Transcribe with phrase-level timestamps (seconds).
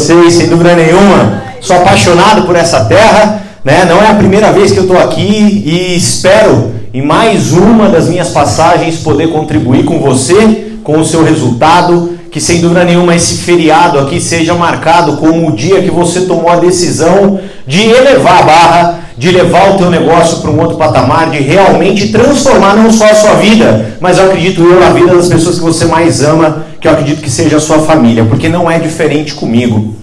[0.00, 1.42] vocês, sem dúvida nenhuma.
[1.60, 3.84] Sou apaixonado por essa terra, né?
[3.84, 8.08] Não é a primeira vez que eu estou aqui e espero em mais uma das
[8.08, 13.38] minhas passagens poder contribuir com você, com o seu resultado, que sem dúvida nenhuma esse
[13.38, 18.42] feriado aqui seja marcado como o dia que você tomou a decisão de elevar a
[18.42, 23.04] barra, de levar o teu negócio para um outro patamar, de realmente transformar não só
[23.04, 26.64] a sua vida, mas eu acredito eu na vida das pessoas que você mais ama,
[26.80, 29.96] que eu acredito que seja a sua família, porque não é diferente comigo.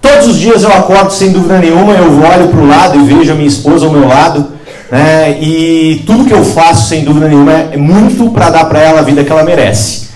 [0.00, 3.32] Todos os dias eu acordo sem dúvida nenhuma, eu olho para o lado e vejo
[3.32, 4.46] a minha esposa ao meu lado,
[4.90, 5.38] né?
[5.40, 9.02] E tudo que eu faço sem dúvida nenhuma é muito para dar para ela a
[9.02, 10.11] vida que ela merece.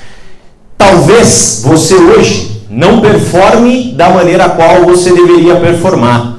[0.77, 6.37] Talvez você hoje não performe da maneira a qual você deveria performar.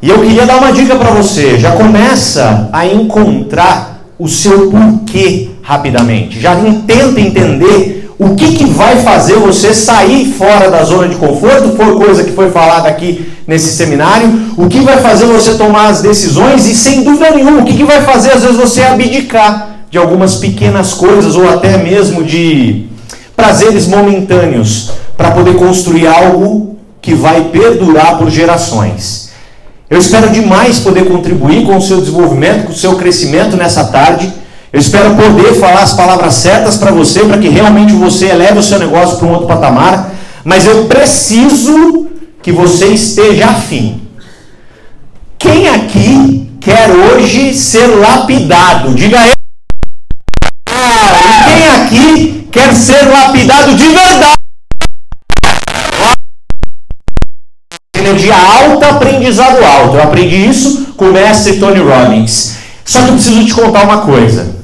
[0.00, 1.58] E eu queria dar uma dica para você.
[1.58, 6.40] Já começa a encontrar o seu porquê rapidamente.
[6.40, 11.76] Já tenta entender o que, que vai fazer você sair fora da zona de conforto,
[11.76, 16.00] foi coisa que foi falada aqui nesse seminário, o que vai fazer você tomar as
[16.00, 19.98] decisões e sem dúvida nenhuma, o que, que vai fazer às vezes você abdicar de
[19.98, 22.85] algumas pequenas coisas ou até mesmo de
[23.36, 29.30] prazeres momentâneos para poder construir algo que vai perdurar por gerações.
[29.88, 34.32] Eu espero demais poder contribuir com o seu desenvolvimento, com o seu crescimento nessa tarde.
[34.72, 38.62] Eu espero poder falar as palavras certas para você, para que realmente você eleve o
[38.62, 40.10] seu negócio para um outro patamar.
[40.42, 42.08] Mas eu preciso
[42.42, 44.02] que você esteja afim.
[45.38, 48.92] Quem aqui quer hoje ser lapidado?
[48.94, 49.34] Diga eu.
[50.68, 54.36] Ah, e quem aqui quer ser lapidado de verdade?
[57.94, 59.96] Energia alta, aprendizado alto.
[59.96, 62.56] Eu aprendi isso com o mestre Tony Robbins.
[62.82, 64.56] Só que eu preciso te contar uma coisa.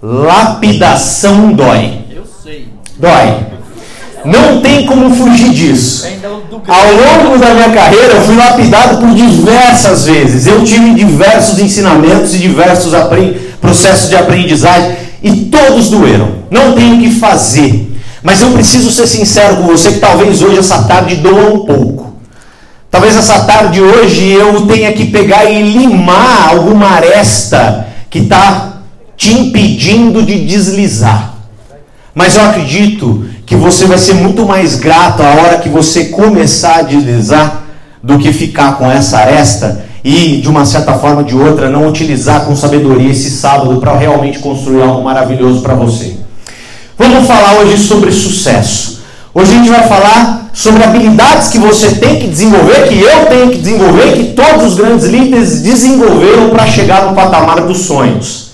[0.00, 2.04] Lapidação dói.
[2.14, 2.68] Eu sei.
[2.96, 3.48] Dói.
[4.24, 6.06] Não tem como fugir disso.
[6.68, 10.46] Ao longo da minha carreira, eu fui lapidado por diversas vezes.
[10.46, 12.92] Eu tive diversos ensinamentos e diversos
[13.60, 16.38] processos de aprendizagem e todos doeram.
[16.50, 17.96] Não tenho o que fazer.
[18.22, 22.14] Mas eu preciso ser sincero com você que talvez hoje essa tarde doa um pouco.
[22.90, 28.78] Talvez essa tarde hoje eu tenha que pegar e limar alguma aresta que está
[29.16, 31.34] te impedindo de deslizar.
[32.14, 36.76] Mas eu acredito que você vai ser muito mais grato a hora que você começar
[36.76, 37.62] a deslizar
[38.02, 41.88] do que ficar com essa aresta e, de uma certa forma ou de outra, não
[41.88, 46.16] utilizar com sabedoria esse sábado para realmente construir algo maravilhoso para você.
[46.96, 49.00] Vamos falar hoje sobre sucesso.
[49.34, 53.50] Hoje a gente vai falar sobre habilidades que você tem que desenvolver, que eu tenho
[53.50, 58.48] que desenvolver, que todos os grandes líderes desenvolveram para chegar no patamar dos sonhos.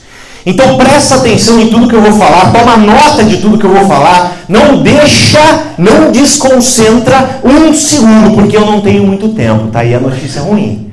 [0.45, 3.73] Então presta atenção em tudo que eu vou falar, toma nota de tudo que eu
[3.73, 5.41] vou falar, não deixa,
[5.79, 10.84] não desconcentra um segundo, porque eu não tenho muito tempo, tá aí a notícia ruim.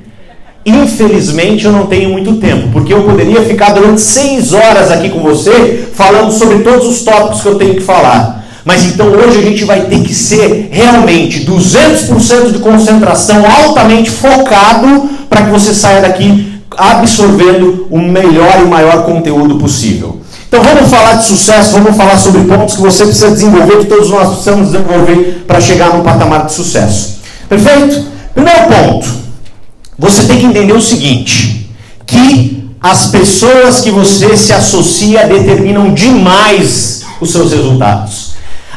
[0.65, 5.19] Infelizmente eu não tenho muito tempo, porque eu poderia ficar durante seis horas aqui com
[5.19, 8.45] você falando sobre todos os tópicos que eu tenho que falar.
[8.63, 15.09] Mas então hoje a gente vai ter que ser realmente 200% de concentração, altamente focado,
[15.27, 20.21] para que você saia daqui absorvendo o melhor e maior conteúdo possível.
[20.47, 24.09] Então vamos falar de sucesso, vamos falar sobre pontos que você precisa desenvolver, que todos
[24.09, 27.19] nós precisamos desenvolver para chegar num patamar de sucesso.
[27.49, 28.05] Perfeito?
[28.33, 29.07] Primeiro ponto,
[30.01, 31.69] você tem que entender o seguinte,
[32.07, 38.31] que as pessoas que você se associa determinam demais os seus resultados.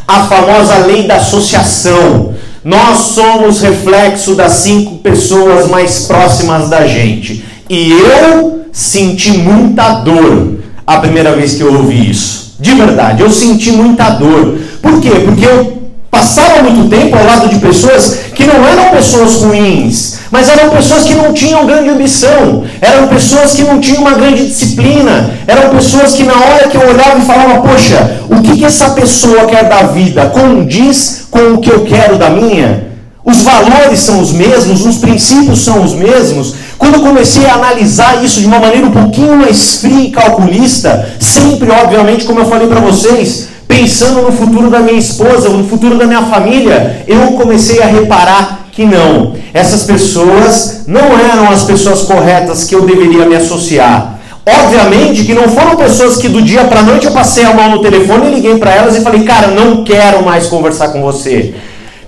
[0.07, 2.35] A famosa lei da associação.
[2.63, 7.43] Nós somos reflexo das cinco pessoas mais próximas da gente.
[7.71, 12.57] E eu senti muita dor a primeira vez que eu ouvi isso.
[12.61, 14.59] De verdade, eu senti muita dor.
[14.83, 15.11] Por quê?
[15.25, 15.84] Porque eu
[16.15, 21.03] passava muito tempo ao lado de pessoas que não eram pessoas ruins, mas eram pessoas
[21.03, 26.13] que não tinham grande ambição, eram pessoas que não tinham uma grande disciplina, eram pessoas
[26.13, 29.65] que na hora que eu olhava e falava, poxa, o que, que essa pessoa quer
[29.65, 32.95] da vida condiz com o que eu quero da minha?
[33.25, 36.55] Os valores são os mesmos, os princípios são os mesmos.
[36.79, 41.09] Quando eu comecei a analisar isso de uma maneira um pouquinho mais fria e calculista,
[41.19, 45.99] sempre, obviamente, como eu falei para vocês, pensando no futuro da minha esposa, no futuro
[45.99, 49.35] da minha família, eu comecei a reparar que não.
[49.53, 54.21] Essas pessoas não eram as pessoas corretas que eu deveria me associar.
[54.47, 57.83] Obviamente que não foram pessoas que do dia para noite eu passei a mão no
[57.83, 61.55] telefone e liguei para elas e falei, cara, não quero mais conversar com você.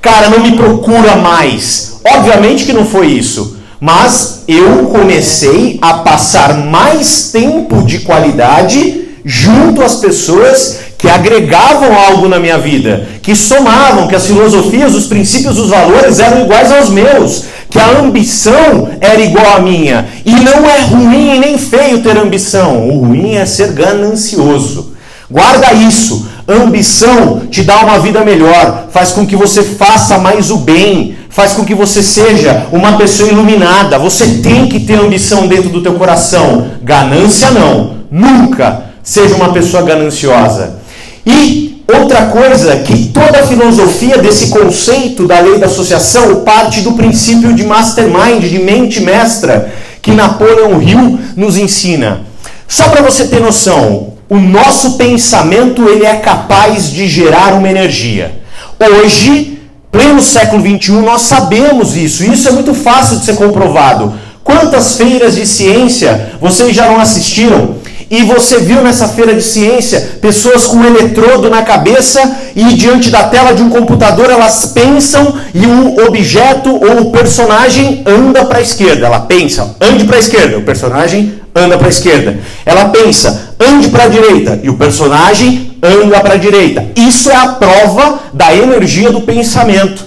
[0.00, 2.00] Cara, não me procura mais.
[2.04, 3.56] Obviamente que não foi isso.
[3.80, 12.28] Mas eu comecei a passar mais tempo de qualidade junto às pessoas que agregavam algo
[12.28, 16.90] na minha vida, que somavam, que as filosofias, os princípios, os valores eram iguais aos
[16.90, 20.04] meus, que a ambição era igual à minha.
[20.24, 24.94] E não é ruim nem feio ter ambição, o ruim é ser ganancioso.
[25.30, 26.26] Guarda isso.
[26.48, 31.52] Ambição te dá uma vida melhor, faz com que você faça mais o bem, faz
[31.52, 33.96] com que você seja uma pessoa iluminada.
[34.00, 36.66] Você tem que ter ambição dentro do teu coração.
[36.82, 37.94] Ganância não.
[38.10, 40.84] Nunca seja uma pessoa gananciosa.
[41.26, 46.92] E outra coisa, que toda a filosofia desse conceito da lei da associação parte do
[46.92, 52.20] princípio de mastermind, de mente mestra, que Napoleão Hill nos ensina.
[52.68, 58.40] Só para você ter noção, o nosso pensamento ele é capaz de gerar uma energia.
[58.78, 59.58] Hoje,
[59.90, 62.24] pleno século XXI, nós sabemos isso.
[62.24, 64.14] E isso é muito fácil de ser comprovado.
[64.44, 67.76] Quantas feiras de ciência vocês já não assistiram?
[68.08, 73.10] E você viu nessa feira de ciência pessoas com um eletrodo na cabeça e diante
[73.10, 78.58] da tela de um computador elas pensam e o objeto ou o personagem anda para
[78.58, 79.06] a esquerda.
[79.06, 82.38] Ela pensa, ande para a esquerda, o personagem anda para a esquerda.
[82.64, 86.86] Ela pensa, ande para a direita e o personagem anda para a direita.
[86.94, 90.04] Isso é a prova da energia do pensamento.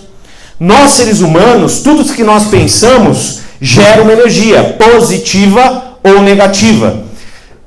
[0.58, 7.09] Nós seres humanos, tudo que nós pensamos gera uma energia positiva ou negativa.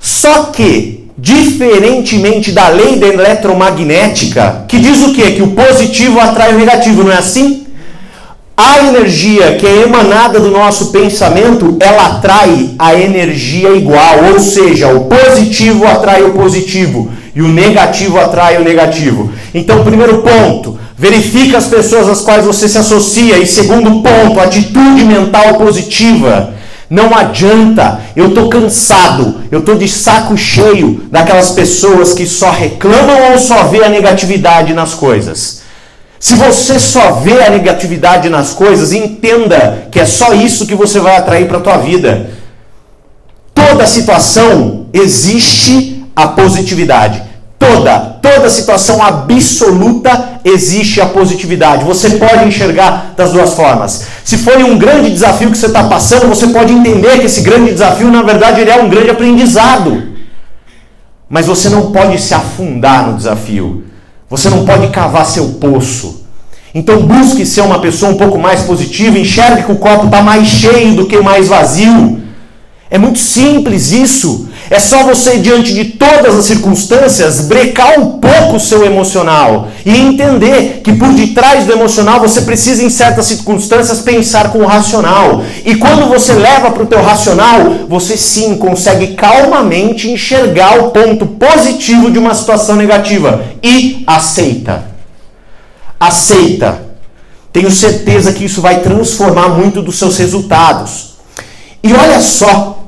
[0.02, 5.30] Só que, diferentemente da lei da eletromagnética, que diz o quê?
[5.30, 7.68] Que o positivo atrai o negativo, não é assim?
[8.56, 14.88] A energia que é emanada do nosso pensamento, ela atrai a energia igual, ou seja,
[14.88, 19.32] o positivo atrai o positivo e o negativo atrai o negativo.
[19.54, 25.04] Então, primeiro ponto, verifica as pessoas às quais você se associa e segundo ponto, atitude
[25.04, 26.54] mental positiva.
[26.92, 33.32] Não adianta, eu estou cansado, eu estou de saco cheio daquelas pessoas que só reclamam
[33.32, 35.62] ou só vê a negatividade nas coisas.
[36.20, 41.00] Se você só vê a negatividade nas coisas, entenda que é só isso que você
[41.00, 42.28] vai atrair para a tua vida.
[43.54, 47.22] Toda situação existe a positividade.
[47.62, 51.84] Toda, toda situação absoluta existe a positividade.
[51.84, 54.06] Você pode enxergar das duas formas.
[54.24, 57.70] Se foi um grande desafio que você está passando, você pode entender que esse grande
[57.70, 60.08] desafio, na verdade, ele é um grande aprendizado.
[61.30, 63.84] Mas você não pode se afundar no desafio.
[64.28, 66.26] Você não pode cavar seu poço.
[66.74, 70.48] Então busque ser uma pessoa um pouco mais positiva, enxergue que o copo está mais
[70.48, 72.20] cheio do que mais vazio.
[72.90, 74.48] É muito simples isso.
[74.72, 79.94] É só você, diante de todas as circunstâncias, brecar um pouco o seu emocional e
[79.94, 85.44] entender que por detrás do emocional você precisa, em certas circunstâncias, pensar com o racional.
[85.66, 91.26] E quando você leva para o teu racional, você sim consegue calmamente enxergar o ponto
[91.26, 94.84] positivo de uma situação negativa e aceita.
[96.00, 96.80] Aceita.
[97.52, 101.16] Tenho certeza que isso vai transformar muito dos seus resultados.
[101.84, 102.81] E olha só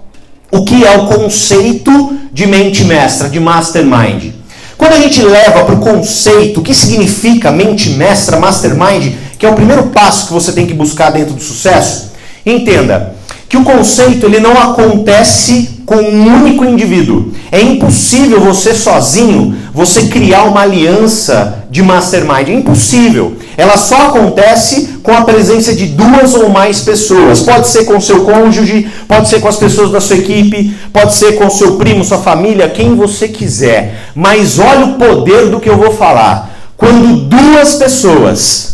[0.54, 4.32] o que é o conceito de mente mestra, de mastermind.
[4.78, 9.48] Quando a gente leva para o conceito, o que significa mente mestra, mastermind, que é
[9.48, 12.12] o primeiro passo que você tem que buscar dentro do sucesso,
[12.46, 13.13] entenda
[13.54, 17.32] que o conceito ele não acontece com um único indivíduo.
[17.52, 22.48] É impossível você sozinho, você criar uma aliança de mastermind.
[22.48, 23.36] É impossível.
[23.56, 27.42] Ela só acontece com a presença de duas ou mais pessoas.
[27.42, 31.37] Pode ser com seu cônjuge, pode ser com as pessoas da sua equipe, pode ser
[31.37, 34.11] com seu primo, sua família, quem você quiser.
[34.16, 36.50] Mas olha o poder do que eu vou falar.
[36.76, 38.74] Quando duas pessoas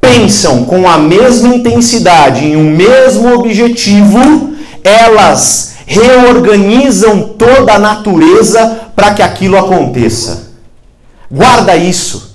[0.00, 9.14] pensam com a mesma intensidade em um mesmo objetivo, elas reorganizam toda a natureza para
[9.14, 10.50] que aquilo aconteça.
[11.30, 12.25] Guarda isso.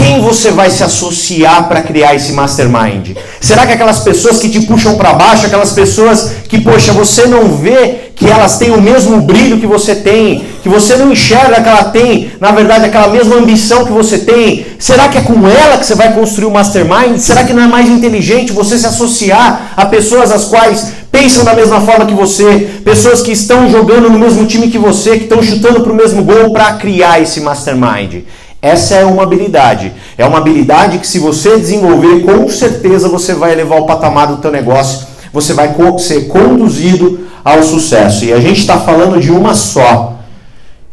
[0.00, 3.18] Quem você vai se associar para criar esse mastermind?
[3.38, 7.58] Será que aquelas pessoas que te puxam para baixo, aquelas pessoas que, poxa, você não
[7.58, 11.68] vê que elas têm o mesmo brilho que você tem, que você não enxerga que
[11.68, 14.66] ela tem, na verdade, aquela mesma ambição que você tem?
[14.78, 17.18] Será que é com ela que você vai construir o mastermind?
[17.18, 21.52] Será que não é mais inteligente você se associar a pessoas as quais pensam da
[21.52, 25.42] mesma forma que você, pessoas que estão jogando no mesmo time que você, que estão
[25.42, 28.22] chutando para o mesmo gol para criar esse mastermind?
[28.62, 29.92] Essa é uma habilidade.
[30.18, 34.36] É uma habilidade que se você desenvolver, com certeza você vai elevar o patamar do
[34.36, 38.24] teu negócio, você vai ser conduzido ao sucesso.
[38.24, 40.18] E a gente está falando de uma só.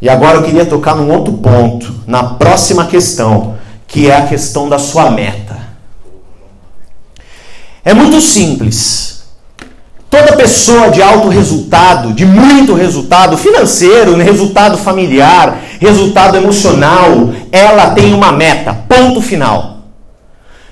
[0.00, 3.56] E agora eu queria tocar num outro ponto, na próxima questão,
[3.86, 5.58] que é a questão da sua meta.
[7.84, 9.24] É muito simples.
[10.08, 18.12] Toda pessoa de alto resultado, de muito resultado financeiro, resultado familiar, resultado emocional, ela tem
[18.14, 18.74] uma meta.
[18.88, 19.78] Ponto final.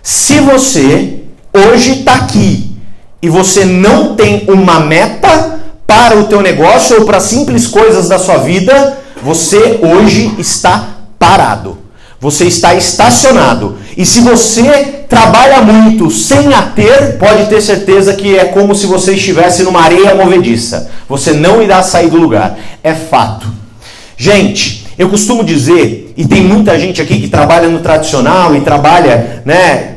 [0.03, 2.77] Se você hoje está aqui
[3.23, 8.19] e você não tem uma meta para o teu negócio ou para simples coisas da
[8.19, 11.79] sua vida, você hoje está parado.
[12.21, 13.77] Você está estacionado.
[13.97, 18.87] E se você trabalha muito sem a ter, pode ter certeza que é como se
[18.87, 20.91] você estivesse numa areia movediça.
[21.09, 22.59] Você não irá sair do lugar.
[22.83, 23.47] É fato.
[24.17, 29.43] Gente, eu costumo dizer, e tem muita gente aqui que trabalha no tradicional e trabalha,
[29.45, 29.95] né,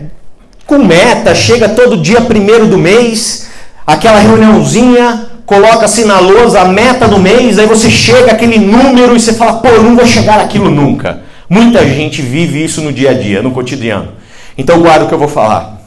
[0.66, 3.50] com meta, chega todo dia primeiro do mês,
[3.88, 9.20] aquela reuniãozinha, coloca-se na lousa a meta do mês, aí você chega aquele número e
[9.20, 11.22] você fala, pô, eu não vou chegar naquilo nunca.
[11.50, 14.10] Muita gente vive isso no dia a dia, no cotidiano.
[14.56, 15.82] Então guarda o que eu vou falar.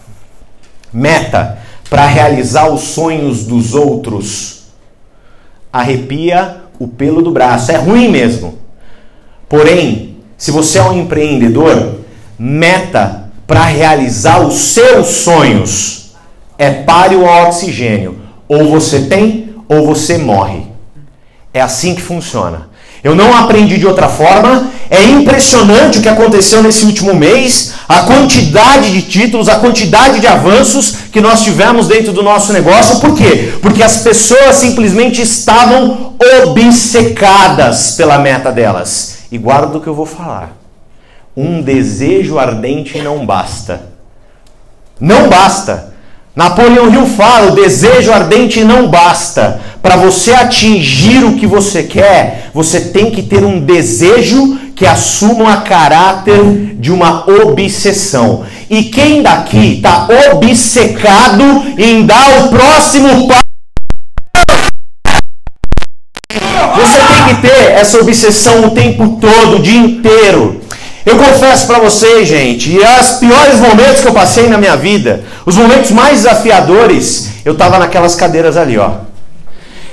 [0.93, 4.63] Meta para realizar os sonhos dos outros.
[5.73, 7.71] Arrepia o pelo do braço.
[7.71, 8.59] É ruim mesmo.
[9.53, 11.97] Porém, se você é um empreendedor,
[12.39, 16.15] meta para realizar os seus sonhos
[16.57, 18.19] é pare o oxigênio.
[18.49, 20.63] Ou você tem ou você morre.
[21.53, 22.71] É assim que funciona.
[23.05, 24.71] Eu não aprendi de outra forma.
[24.89, 30.27] É impressionante o que aconteceu nesse último mês, a quantidade de títulos, a quantidade de
[30.27, 33.01] avanços que nós tivemos dentro do nosso negócio.
[33.01, 33.53] Por quê?
[33.61, 39.21] Porque as pessoas simplesmente estavam obcecadas pela meta delas.
[39.33, 40.53] E guarda o que eu vou falar.
[41.35, 43.89] Um desejo ardente não basta.
[45.01, 45.95] Não basta.
[46.37, 49.59] Napoleão Hill fala: o desejo ardente não basta.
[49.81, 55.59] Para você atingir o que você quer, você tem que ter um desejo que assuma
[55.59, 58.45] o caráter de uma obsessão.
[58.69, 61.43] E quem daqui está obcecado
[61.79, 63.42] em dar o próximo passo?
[66.77, 70.61] Você tem que ter essa obsessão o tempo todo, o dia inteiro.
[71.05, 75.25] Eu confesso para vocês, gente, e os piores momentos que eu passei na minha vida,
[75.45, 78.91] os momentos mais desafiadores, eu estava naquelas cadeiras ali, ó.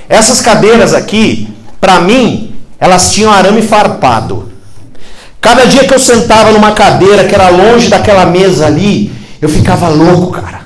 [0.08, 1.48] Essas cadeiras aqui,
[1.80, 4.50] para mim, elas tinham arame farpado.
[5.40, 9.88] Cada dia que eu sentava numa cadeira que era longe daquela mesa ali, eu ficava
[9.88, 10.60] louco, cara.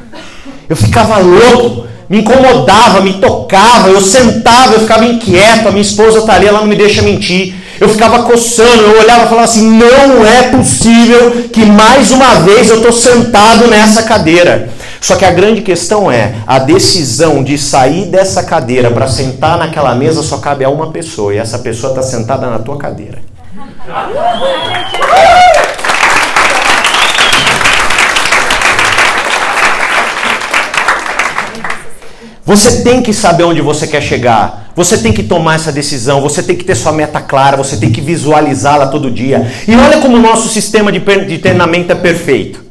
[0.68, 6.22] Eu ficava louco, me incomodava, me tocava, eu sentava, eu ficava inquieto, a minha esposa
[6.22, 7.54] tá ali, ela não me deixa mentir.
[7.80, 12.70] Eu ficava coçando, eu olhava e falava assim: não é possível que mais uma vez
[12.70, 14.68] eu estou sentado nessa cadeira.
[15.00, 19.94] Só que a grande questão é: a decisão de sair dessa cadeira para sentar naquela
[19.94, 23.18] mesa só cabe a uma pessoa, e essa pessoa está sentada na tua cadeira.
[32.46, 34.70] Você tem que saber onde você quer chegar.
[34.76, 36.20] Você tem que tomar essa decisão.
[36.20, 37.56] Você tem que ter sua meta clara.
[37.56, 39.50] Você tem que visualizá-la todo dia.
[39.66, 42.64] E olha como o nosso sistema de treinamento é perfeito.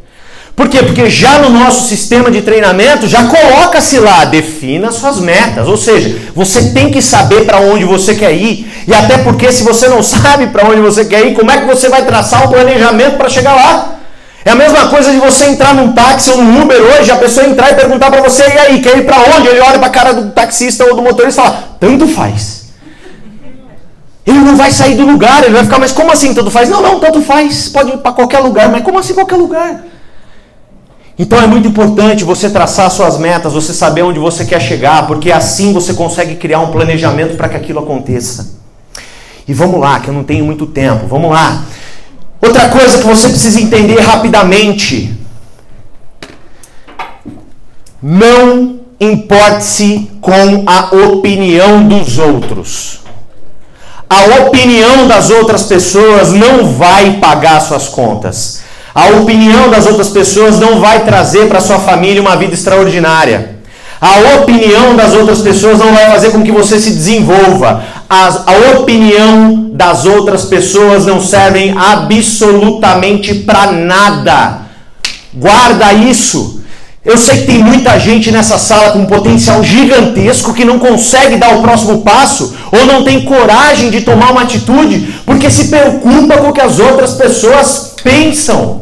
[0.55, 0.83] Por quê?
[0.83, 5.67] Porque já no nosso sistema de treinamento já coloca-se lá, defina suas metas.
[5.67, 8.71] Ou seja, você tem que saber para onde você quer ir.
[8.87, 11.65] E até porque se você não sabe para onde você quer ir, como é que
[11.65, 13.99] você vai traçar um planejamento para chegar lá?
[14.45, 17.47] É a mesma coisa de você entrar num táxi ou num Uber hoje, a pessoa
[17.47, 19.47] entrar e perguntar para você, e aí, quer ir para onde?
[19.47, 22.63] Ele olha para a cara do taxista ou do motorista e fala, tanto faz.
[24.25, 26.69] Ele não vai sair do lugar, ele vai ficar, mas como assim tanto faz?
[26.69, 29.83] Não, não, tanto faz, pode ir para qualquer lugar, mas como assim qualquer lugar?
[31.17, 35.31] Então é muito importante você traçar suas metas, você saber onde você quer chegar, porque
[35.31, 38.61] assim você consegue criar um planejamento para que aquilo aconteça.
[39.47, 41.63] E vamos lá, que eu não tenho muito tempo, vamos lá.
[42.45, 45.17] Outra coisa que você precisa entender rapidamente:
[48.01, 52.99] não importe-se com a opinião dos outros.
[54.09, 58.61] A opinião das outras pessoas não vai pagar suas contas.
[58.93, 63.52] A opinião das outras pessoas não vai trazer para sua família uma vida extraordinária.
[64.03, 67.85] A opinião das outras pessoas não vai fazer com que você se desenvolva.
[68.09, 74.63] A, a opinião das outras pessoas não servem absolutamente para nada.
[75.33, 76.61] Guarda isso.
[77.05, 81.37] Eu sei que tem muita gente nessa sala com um potencial gigantesco que não consegue
[81.37, 86.39] dar o próximo passo ou não tem coragem de tomar uma atitude porque se preocupa
[86.39, 88.81] com o que as outras pessoas pensam.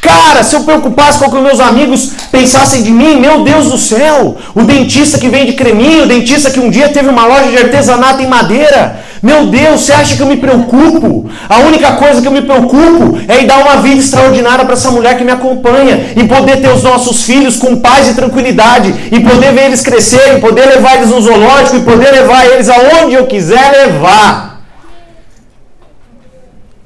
[0.00, 3.76] Cara, se eu preocupasse com o que meus amigos pensassem de mim, meu Deus do
[3.76, 7.58] céu, o dentista que vende creminho, o dentista que um dia teve uma loja de
[7.58, 11.28] artesanato em madeira, meu Deus, você acha que eu me preocupo?
[11.46, 14.90] A única coisa que eu me preocupo é em dar uma vida extraordinária para essa
[14.90, 19.20] mulher que me acompanha, e poder ter os nossos filhos com paz e tranquilidade, e
[19.20, 23.26] poder ver eles crescerem, poder levar eles no zoológico, e poder levar eles aonde eu
[23.26, 24.62] quiser levar.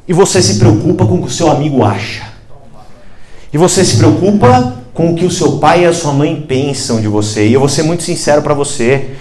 [0.09, 2.34] E você se preocupa com o que o seu amigo acha.
[3.55, 7.01] E você se preocupa com o que o seu pai e a sua mãe pensam
[7.01, 7.47] de você.
[7.47, 9.13] E eu vou ser muito sincero para você.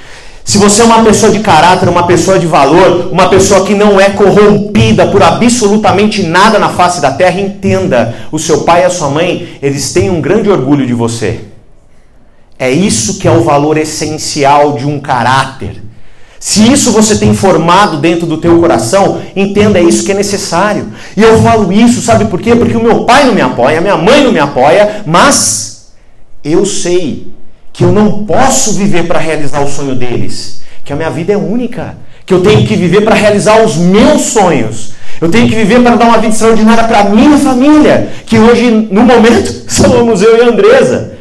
[0.43, 4.01] Se você é uma pessoa de caráter, uma pessoa de valor, uma pessoa que não
[4.01, 8.89] é corrompida por absolutamente nada na face da terra, entenda: o seu pai e a
[8.89, 11.41] sua mãe, eles têm um grande orgulho de você.
[12.57, 15.82] É isso que é o valor essencial de um caráter.
[16.43, 20.87] Se isso você tem formado dentro do teu coração, entenda é isso que é necessário.
[21.15, 22.53] E eu falo isso, sabe por quê?
[22.53, 25.93] Porque o meu pai não me apoia, a minha mãe não me apoia, mas
[26.43, 27.31] eu sei
[27.71, 31.37] que eu não posso viver para realizar o sonho deles, que a minha vida é
[31.37, 31.95] única,
[32.25, 34.95] que eu tenho que viver para realizar os meus sonhos.
[35.21, 39.03] Eu tenho que viver para dar uma vida extraordinária para minha família, que hoje, no
[39.03, 41.13] momento, somos eu e a Andresa.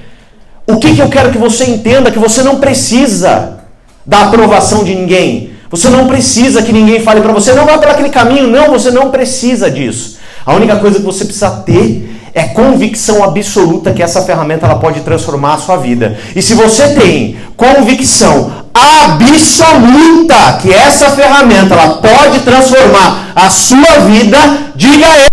[0.66, 2.10] O que, que eu quero que você entenda?
[2.10, 3.62] Que você não precisa
[4.06, 5.52] da aprovação de ninguém.
[5.71, 8.47] Você não precisa que ninguém fale para você, não vá por aquele caminho.
[8.47, 10.18] Não, você não precisa disso.
[10.44, 15.00] A única coisa que você precisa ter é convicção absoluta que essa ferramenta ela pode
[15.00, 16.18] transformar a sua vida.
[16.35, 24.38] E se você tem convicção absoluta que essa ferramenta ela pode transformar a sua vida,
[24.75, 25.32] diga ele.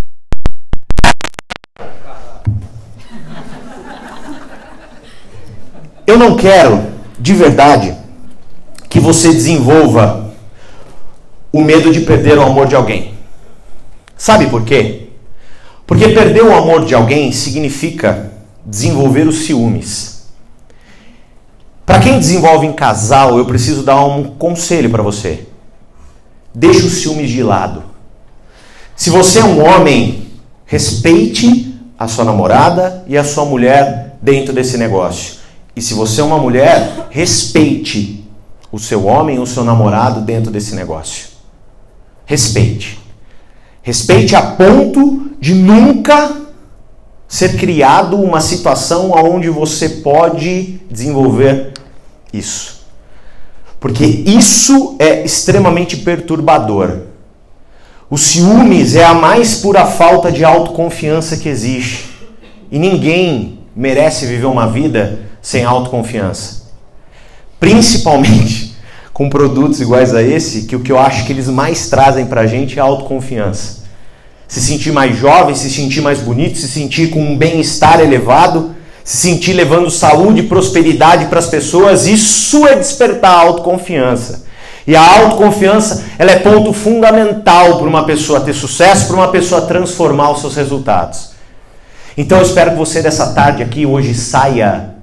[6.06, 6.82] Eu não quero,
[7.18, 7.99] de verdade,
[8.90, 10.34] que você desenvolva
[11.52, 13.14] o medo de perder o amor de alguém.
[14.16, 15.06] Sabe por quê?
[15.86, 18.32] Porque perder o amor de alguém significa
[18.66, 20.26] desenvolver os ciúmes.
[21.86, 25.46] Para quem desenvolve em casal, eu preciso dar um conselho para você.
[26.52, 27.84] Deixe os ciúmes de lado.
[28.96, 30.26] Se você é um homem,
[30.66, 35.34] respeite a sua namorada e a sua mulher dentro desse negócio.
[35.76, 38.19] E se você é uma mulher, respeite
[38.72, 41.28] o seu homem o seu namorado dentro desse negócio.
[42.24, 42.98] Respeite.
[43.82, 46.36] Respeite a ponto de nunca
[47.26, 51.72] ser criado uma situação onde você pode desenvolver
[52.32, 52.80] isso.
[53.78, 57.02] Porque isso é extremamente perturbador.
[58.10, 62.10] O ciúmes é a mais pura falta de autoconfiança que existe.
[62.70, 66.70] E ninguém merece viver uma vida sem autoconfiança.
[67.58, 68.69] Principalmente
[69.12, 72.42] com produtos iguais a esse, que o que eu acho que eles mais trazem para
[72.42, 73.80] a gente é a autoconfiança.
[74.48, 79.16] Se sentir mais jovem, se sentir mais bonito, se sentir com um bem-estar elevado, se
[79.16, 84.44] sentir levando saúde e prosperidade para as pessoas, isso é despertar a autoconfiança.
[84.86, 89.62] E a autoconfiança ela é ponto fundamental para uma pessoa ter sucesso, para uma pessoa
[89.62, 91.30] transformar os seus resultados.
[92.16, 94.99] Então eu espero que você dessa tarde aqui hoje saia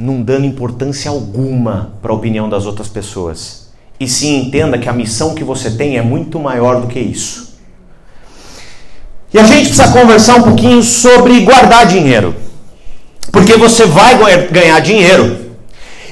[0.00, 3.68] não dando importância alguma para a opinião das outras pessoas.
[4.00, 7.58] E sim entenda que a missão que você tem é muito maior do que isso.
[9.32, 12.34] E a gente precisa conversar um pouquinho sobre guardar dinheiro.
[13.30, 14.16] Porque você vai
[14.50, 15.50] ganhar dinheiro.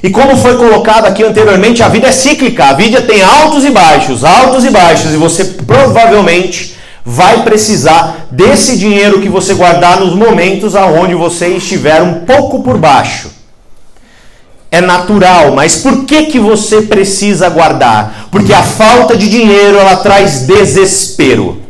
[0.03, 3.71] E como foi colocado aqui anteriormente, a vida é cíclica, a vida tem altos e
[3.71, 10.13] baixos, altos e baixos, e você provavelmente vai precisar desse dinheiro que você guardar nos
[10.13, 13.38] momentos aonde você estiver um pouco por baixo
[14.71, 18.27] é natural, mas por que que você precisa guardar?
[18.31, 21.61] Porque a falta de dinheiro ela traz desespero.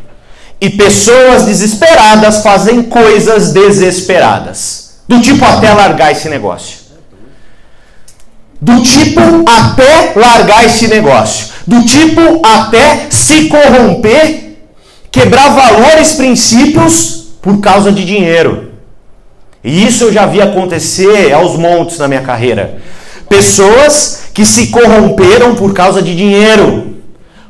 [0.60, 4.96] E pessoas desesperadas fazem coisas desesperadas.
[5.08, 6.80] Do tipo até largar esse negócio.
[8.62, 11.48] Do tipo até largar esse negócio.
[11.66, 14.58] Do tipo até se corromper,
[15.10, 18.69] quebrar valores, princípios por causa de dinheiro.
[19.64, 22.78] E isso eu já vi acontecer aos montes na minha carreira.
[23.28, 26.96] Pessoas que se corromperam por causa de dinheiro,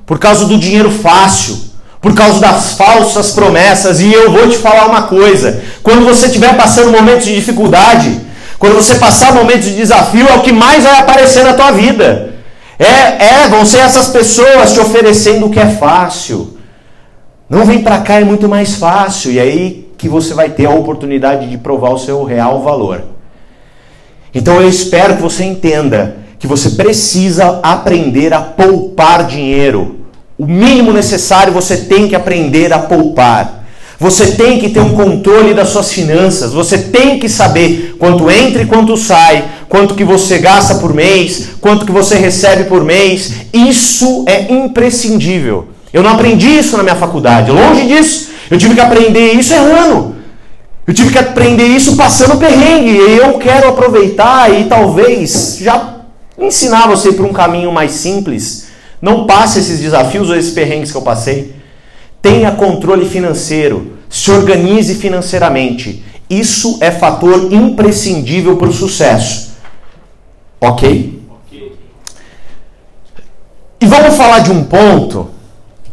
[0.06, 1.58] por causa do dinheiro fácil,
[2.02, 4.00] por causa das falsas promessas.
[4.00, 8.20] E eu vou te falar uma coisa: quando você estiver passando momentos de dificuldade,
[8.58, 12.34] quando você passar momentos de desafio, é o que mais vai aparecer na tua vida.
[12.78, 16.58] É, é vão ser essas pessoas te oferecendo o que é fácil.
[17.50, 19.32] Não vem para cá, é muito mais fácil.
[19.32, 23.04] E aí que você vai ter a oportunidade de provar o seu real valor.
[24.34, 30.00] Então eu espero que você entenda que você precisa aprender a poupar dinheiro.
[30.38, 33.66] O mínimo necessário você tem que aprender a poupar.
[34.00, 36.54] Você tem que ter um controle das suas finanças.
[36.54, 41.50] Você tem que saber quanto entra e quanto sai, quanto que você gasta por mês,
[41.60, 43.34] quanto que você recebe por mês.
[43.52, 45.68] Isso é imprescindível.
[45.92, 47.52] Eu não aprendi isso na minha faculdade.
[47.52, 48.30] Longe disso.
[48.50, 50.16] Eu tive que aprender isso errando.
[50.88, 52.90] Eu tive que aprender isso passando perrengue.
[52.90, 55.98] E eu quero aproveitar e talvez já
[56.38, 58.70] ensinar você para um caminho mais simples.
[59.02, 61.56] Não passe esses desafios ou esses perrengues que eu passei.
[62.22, 66.04] tenha controle financeiro, se organize financeiramente.
[66.30, 69.52] Isso é fator imprescindível para o sucesso.
[70.60, 71.18] Ok?
[73.82, 75.30] E vamos falar de um ponto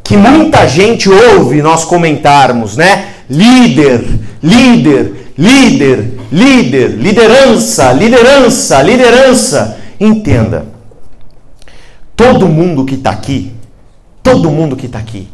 [0.06, 3.14] que muita gente ouve nós comentarmos, né?
[3.28, 4.04] Líder,
[4.40, 9.80] líder, líder, líder, liderança, liderança, liderança.
[9.98, 10.66] Entenda,
[12.14, 13.52] todo mundo que está aqui,
[14.22, 15.28] todo mundo que está aqui,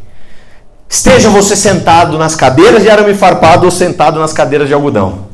[0.88, 5.26] esteja você sentado nas cadeiras de arame farpado ou sentado nas cadeiras de algodão,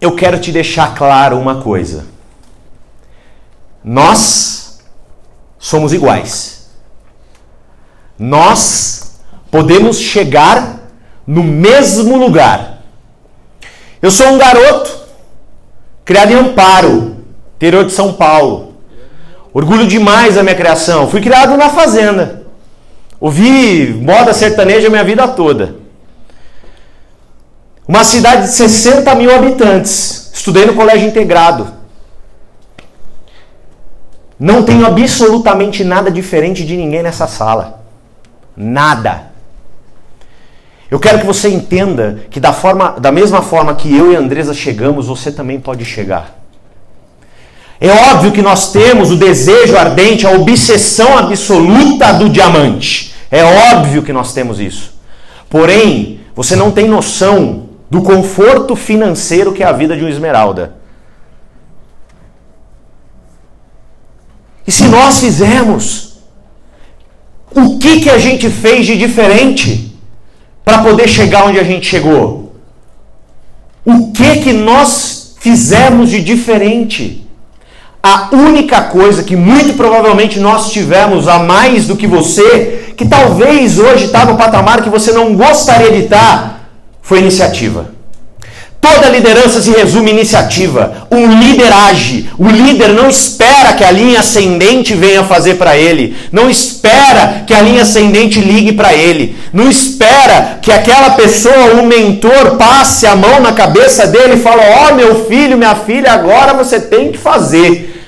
[0.00, 2.06] eu quero te deixar claro uma coisa.
[3.82, 4.78] Nós
[5.58, 6.57] somos iguais.
[8.18, 10.80] Nós podemos chegar
[11.26, 12.82] no mesmo lugar.
[14.00, 14.90] Eu sou um garoto
[16.04, 17.16] criado em Amparo,
[17.56, 18.74] interior de São Paulo.
[19.52, 21.08] Orgulho demais da minha criação.
[21.08, 22.46] Fui criado na fazenda.
[23.20, 25.76] Ouvi moda sertaneja minha vida toda.
[27.86, 30.30] Uma cidade de 60 mil habitantes.
[30.32, 31.72] Estudei no colégio integrado.
[34.38, 37.77] Não tenho absolutamente nada diferente de ninguém nessa sala.
[38.60, 39.28] Nada.
[40.90, 44.18] Eu quero que você entenda que da, forma, da mesma forma que eu e a
[44.18, 46.36] Andresa chegamos, você também pode chegar.
[47.80, 53.14] É óbvio que nós temos o desejo ardente, a obsessão absoluta do diamante.
[53.30, 54.98] É óbvio que nós temos isso.
[55.48, 60.74] Porém, você não tem noção do conforto financeiro que é a vida de um esmeralda.
[64.66, 66.07] E se nós fizermos,
[67.54, 69.96] o que, que a gente fez de diferente
[70.64, 72.54] para poder chegar onde a gente chegou?
[73.84, 77.26] O que que nós fizemos de diferente?
[78.02, 83.78] A única coisa que muito provavelmente nós tivemos a mais do que você, que talvez
[83.78, 86.70] hoje está no patamar que você não gostaria de estar,
[87.02, 87.97] foi iniciativa.
[88.80, 91.08] Toda liderança se resume em iniciativa.
[91.10, 92.30] Um líder age.
[92.38, 96.16] O líder não espera que a linha ascendente venha fazer para ele.
[96.30, 99.36] Não espera que a linha ascendente ligue para ele.
[99.52, 104.62] Não espera que aquela pessoa, o mentor, passe a mão na cabeça dele e fale:
[104.62, 108.00] Ó, oh, meu filho, minha filha, agora você tem que fazer.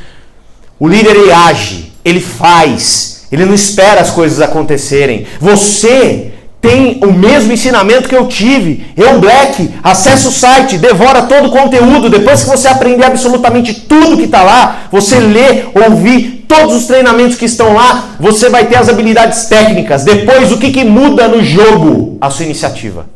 [0.79, 3.27] O líder ele age, ele faz.
[3.33, 5.27] Ele não espera as coisas acontecerem.
[5.41, 6.30] Você
[6.61, 8.87] tem o mesmo ensinamento que eu tive.
[8.97, 12.11] Eu, Black, acessa o site, devora todo o conteúdo.
[12.11, 17.37] Depois que você aprender absolutamente tudo que está lá, você lê, ouvir todos os treinamentos
[17.37, 20.05] que estão lá, você vai ter as habilidades técnicas.
[20.05, 22.19] Depois, o que, que muda no jogo?
[22.21, 23.07] A sua iniciativa.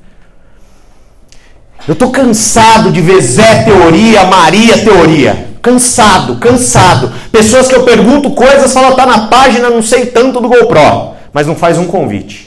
[1.86, 5.48] Eu estou cansado de ver Zé teoria, Maria teoria.
[5.60, 7.12] Cansado, cansado.
[7.30, 11.46] Pessoas que eu pergunto coisas, falam, tá na página, não sei tanto do GoPro, mas
[11.46, 12.43] não faz um convite.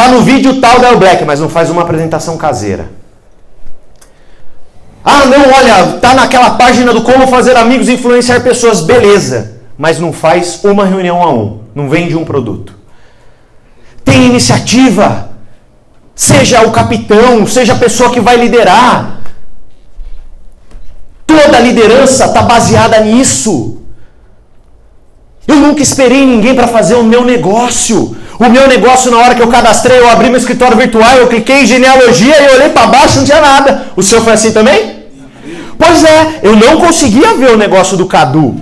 [0.00, 2.90] Tá no vídeo tal da Black, mas não faz uma apresentação caseira.
[5.04, 9.98] Ah, não, olha, tá naquela página do como fazer amigos e influenciar pessoas, beleza, mas
[9.98, 12.74] não faz uma reunião a um, não vende um produto.
[14.02, 15.32] Tem iniciativa.
[16.14, 19.20] Seja o capitão, seja a pessoa que vai liderar.
[21.26, 23.82] Toda liderança está baseada nisso.
[25.46, 28.16] Eu nunca esperei ninguém para fazer o meu negócio.
[28.40, 31.56] O meu negócio, na hora que eu cadastrei, eu abri meu escritório virtual, eu cliquei
[31.60, 33.82] em genealogia e olhei para baixo, não tinha nada.
[33.94, 35.04] O seu foi assim também?
[35.76, 38.58] Pois é, eu não conseguia ver o negócio do Cadu.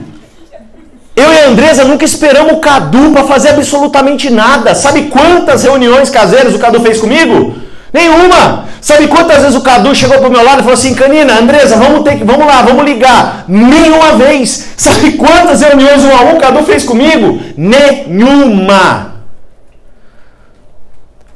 [1.14, 4.74] Eu e a Andresa nunca esperamos o Cadu para fazer absolutamente nada.
[4.74, 7.54] Sabe quantas reuniões caseiras o Cadu fez comigo?
[7.92, 8.64] Nenhuma!
[8.80, 12.02] Sabe quantas vezes o Cadu chegou pro meu lado e falou assim, Canina, Andresa, vamos
[12.02, 13.44] ter que, vamos lá, vamos ligar.
[13.46, 14.70] Nenhuma vez.
[14.76, 17.40] Sabe quantas reuniões um a um o Cadu fez comigo?
[17.56, 19.17] Nenhuma.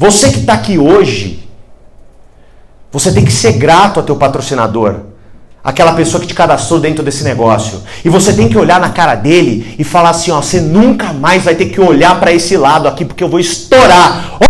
[0.03, 1.49] Você que está aqui hoje,
[2.91, 4.97] você tem que ser grato ao teu patrocinador,
[5.63, 7.81] aquela pessoa que te cadastrou dentro desse negócio.
[8.05, 11.45] E você tem que olhar na cara dele e falar assim, ó, você nunca mais
[11.45, 14.41] vai ter que olhar para esse lado aqui porque eu vou estourar.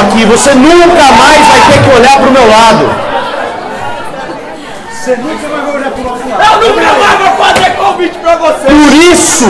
[0.00, 3.09] aqui, você nunca mais vai ter que olhar para o meu lado.
[5.00, 6.62] Você nunca vai olhar para o meu lado.
[6.62, 8.66] Eu nunca mais vou fazer convite para você.
[8.66, 9.46] Por isso,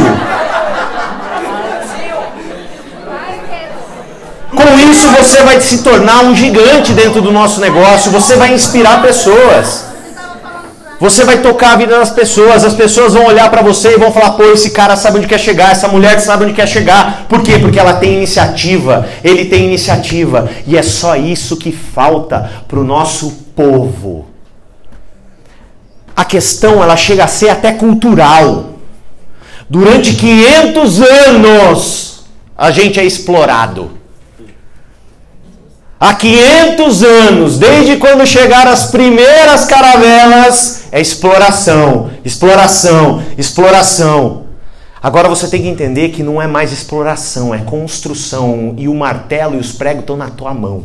[4.55, 9.03] com isso você vai se tornar um gigante dentro do nosso negócio, você vai inspirar
[9.03, 9.87] pessoas.
[11.01, 14.13] Você vai tocar a vida das pessoas, as pessoas vão olhar para você e vão
[14.13, 17.27] falar: pô, esse cara sabe onde quer chegar, essa mulher sabe onde quer chegar.
[17.29, 17.59] Por quê?
[17.59, 20.49] Porque ela tem iniciativa, ele tem iniciativa.
[20.65, 24.30] E é só isso que falta para o nosso povo.
[26.21, 28.75] A questão ela chega a ser até cultural.
[29.71, 33.93] Durante 500 anos, a gente é explorado.
[35.99, 44.45] Há 500 anos, desde quando chegaram as primeiras caravelas, é exploração, exploração, exploração.
[45.03, 48.75] Agora você tem que entender que não é mais exploração, é construção.
[48.77, 50.85] E o martelo e os pregos estão na tua mão.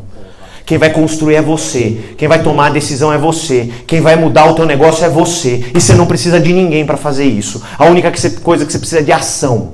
[0.65, 2.15] Quem vai construir é você.
[2.17, 3.69] Quem vai tomar a decisão é você.
[3.86, 5.63] Quem vai mudar o teu negócio é você.
[5.73, 7.62] E você não precisa de ninguém para fazer isso.
[7.78, 9.73] A única coisa que você precisa é de ação.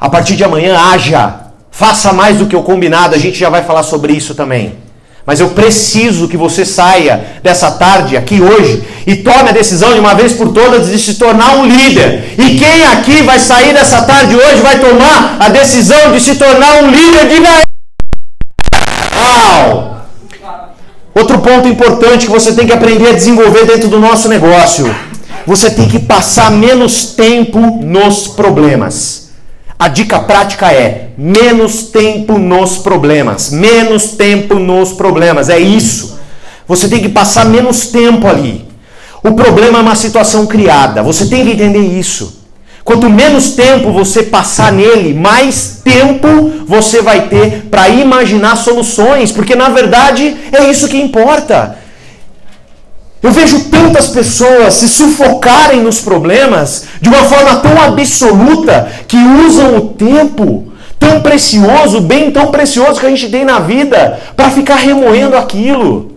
[0.00, 1.40] A partir de amanhã, haja.
[1.70, 3.14] Faça mais do que o combinado.
[3.14, 4.78] A gente já vai falar sobre isso também.
[5.26, 10.00] Mas eu preciso que você saia dessa tarde aqui hoje e tome a decisão de
[10.00, 12.34] uma vez por todas de se tornar um líder.
[12.38, 16.82] E quem aqui vai sair dessa tarde hoje vai tomar a decisão de se tornar
[16.82, 17.38] um líder de
[19.30, 20.00] Uau!
[21.14, 24.94] Outro ponto importante que você tem que aprender a desenvolver dentro do nosso negócio.
[25.46, 29.30] Você tem que passar menos tempo nos problemas.
[29.78, 33.50] A dica prática é menos tempo nos problemas.
[33.50, 35.48] Menos tempo nos problemas.
[35.48, 36.18] É isso.
[36.68, 38.68] Você tem que passar menos tempo ali.
[39.22, 41.02] O problema é uma situação criada.
[41.02, 42.39] Você tem que entender isso.
[42.84, 49.54] Quanto menos tempo você passar nele, mais tempo você vai ter para imaginar soluções, porque
[49.54, 51.78] na verdade é isso que importa.
[53.22, 59.76] Eu vejo tantas pessoas se sufocarem nos problemas de uma forma tão absoluta que usam
[59.76, 64.76] o tempo tão precioso, bem tão precioso que a gente tem na vida, para ficar
[64.76, 66.09] remoendo aquilo.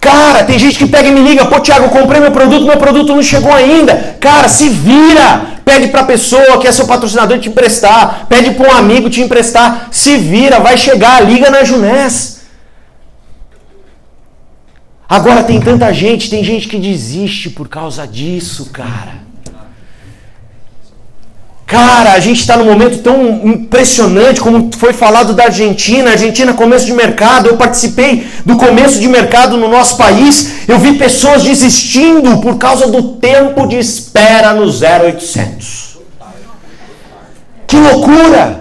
[0.00, 3.14] Cara, tem gente que pega e me liga, pô, Thiago, comprei meu produto, meu produto
[3.14, 4.16] não chegou ainda.
[4.18, 5.60] Cara, se vira.
[5.62, 8.26] Pede para a pessoa que é seu patrocinador te emprestar.
[8.26, 9.88] Pede para um amigo te emprestar.
[9.90, 12.40] Se vira, vai chegar, liga na Junés.
[15.06, 19.29] Agora tem tanta gente, tem gente que desiste por causa disso, cara.
[21.70, 26.10] Cara, a gente está num momento tão impressionante como foi falado da Argentina.
[26.10, 27.46] Argentina, começo de mercado.
[27.46, 30.66] Eu participei do começo de mercado no nosso país.
[30.66, 35.98] Eu vi pessoas desistindo por causa do tempo de espera no 0800.
[37.68, 38.60] Que loucura!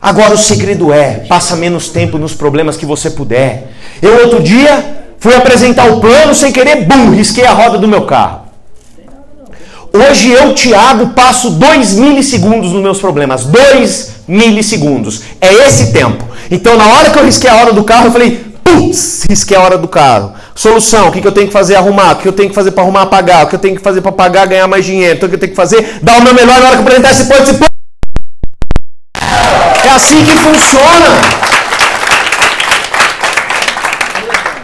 [0.00, 3.70] Agora o segredo é: passa menos tempo nos problemas que você puder.
[4.00, 8.06] Eu outro dia fui apresentar o plano sem querer, bum, risquei a roda do meu
[8.06, 8.41] carro.
[9.94, 13.44] Hoje eu, Tiago, passo 2 milissegundos nos meus problemas.
[13.44, 15.20] 2 milissegundos.
[15.40, 16.24] É esse tempo.
[16.50, 19.60] Então, na hora que eu risquei a hora do carro, eu falei, putz, risquei a
[19.60, 20.32] hora do carro.
[20.54, 21.74] Solução, o que, que eu tenho que fazer?
[21.74, 22.12] Arrumar.
[22.12, 23.44] O que eu tenho que fazer para arrumar, pagar.
[23.44, 25.16] O que eu tenho que fazer para pagar, ganhar mais dinheiro.
[25.16, 25.98] Então, o que eu tenho que fazer?
[26.02, 27.70] Dar o meu melhor na hora que eu apresentar esse ponto.
[29.84, 31.61] É assim que funciona.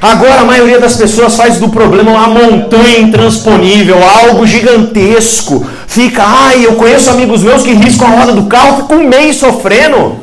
[0.01, 5.67] Agora a maioria das pessoas faz do problema uma montanha intransponível, algo gigantesco.
[5.89, 10.21] Fica, ai, eu conheço amigos meus que riscam a roda do carro, ficam um sofrendo.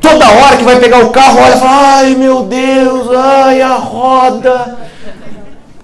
[0.00, 3.74] Toda hora que vai pegar o carro, olha e fala, ai meu Deus, ai a
[3.74, 4.78] roda.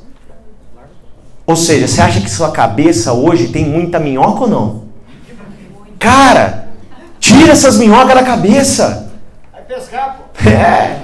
[1.45, 4.86] Ou seja, você acha que sua cabeça hoje tem muita minhoca ou não?
[6.00, 6.69] Cara,
[7.19, 9.12] tira essas minhocas da cabeça.
[9.52, 10.24] Vai pescar, pô.
[10.50, 10.98] É.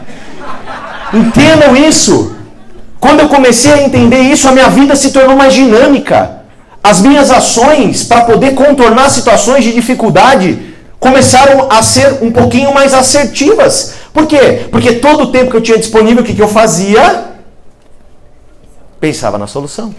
[1.14, 2.36] Entendam isso.
[3.00, 6.41] Quando eu comecei a entender isso, a minha vida se tornou mais dinâmica
[6.84, 12.94] as minhas ações para poder contornar situações de dificuldade começaram a ser um pouquinho mais
[12.94, 13.96] assertivas.
[14.14, 14.68] Por quê?
[14.72, 17.32] Porque todo o tempo que eu tinha disponível, o que, que eu fazia?
[19.00, 19.94] Pensava na solução.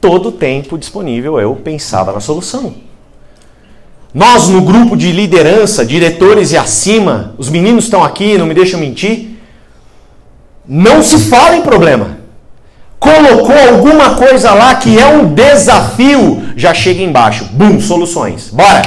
[0.00, 2.74] Todo o tempo disponível eu pensava na solução.
[4.14, 8.80] Nós, no grupo de liderança, diretores e acima, os meninos estão aqui, não me deixam
[8.80, 9.36] mentir,
[10.66, 12.15] não se fala em problema
[12.98, 17.44] colocou alguma coisa lá que é um desafio, já chega embaixo.
[17.52, 18.50] Bum, soluções.
[18.50, 18.82] Bora.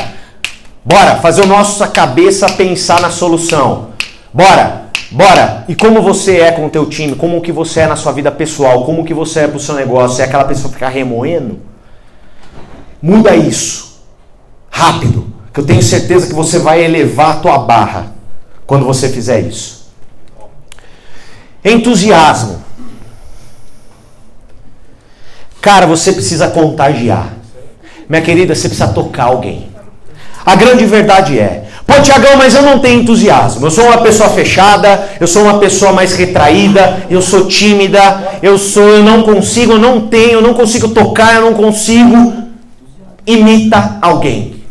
[0.84, 3.90] Bora fazer o nossa cabeça pensar na solução.
[4.34, 4.90] Bora.
[5.12, 5.66] Bora.
[5.68, 8.32] E como você é com o teu time, como que você é na sua vida
[8.32, 11.60] pessoal, como que você é pro seu negócio, é aquela pessoa ficar remoendo?
[13.02, 14.02] Muda isso.
[14.70, 15.28] Rápido.
[15.54, 18.14] Que eu tenho certeza que você vai elevar a tua barra
[18.68, 19.92] quando você fizer isso.
[21.66, 22.64] Entusiasmo.
[25.62, 27.30] Cara, você precisa contagiar.
[28.08, 29.70] Minha querida, você precisa tocar alguém.
[30.46, 33.66] A grande verdade é, Pô, Tiagão, mas eu não tenho entusiasmo.
[33.66, 38.60] Eu sou uma pessoa fechada, eu sou uma pessoa mais retraída, eu sou tímida, eu
[38.60, 42.44] sou, eu não consigo, eu não tenho, eu não consigo tocar, eu não consigo.
[43.26, 44.64] Imita alguém.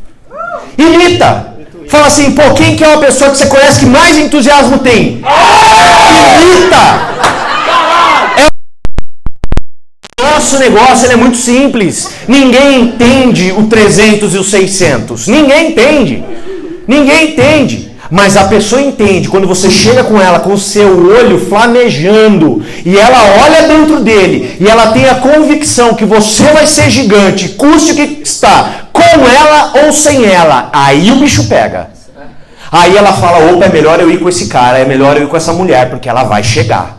[0.78, 1.54] Imita.
[1.88, 5.20] Fala assim, pô, quem que é uma pessoa que você conhece que mais entusiasmo tem?
[6.40, 7.37] Imita.
[10.38, 12.10] Nosso negócio é muito simples.
[12.28, 15.26] Ninguém entende o 300 e o 600.
[15.26, 16.24] Ninguém entende.
[16.86, 17.90] Ninguém entende.
[18.08, 22.96] Mas a pessoa entende quando você chega com ela com o seu olho flamejando e
[22.96, 27.92] ela olha dentro dele e ela tem a convicção que você vai ser gigante, custe
[27.92, 30.70] o que está, com ela ou sem ela.
[30.72, 31.90] Aí o bicho pega.
[32.70, 35.28] Aí ela fala: opa, é melhor eu ir com esse cara, é melhor eu ir
[35.28, 36.97] com essa mulher, porque ela vai chegar.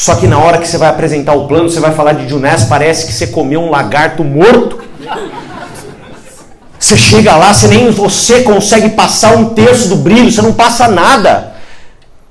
[0.00, 2.64] Só que na hora que você vai apresentar o plano, você vai falar de Junés,
[2.64, 4.80] parece que você comeu um lagarto morto.
[6.78, 10.88] Você chega lá, você nem você consegue passar um terço do brilho, você não passa
[10.88, 11.52] nada.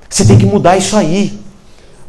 [0.10, 1.40] Você tem que mudar isso aí.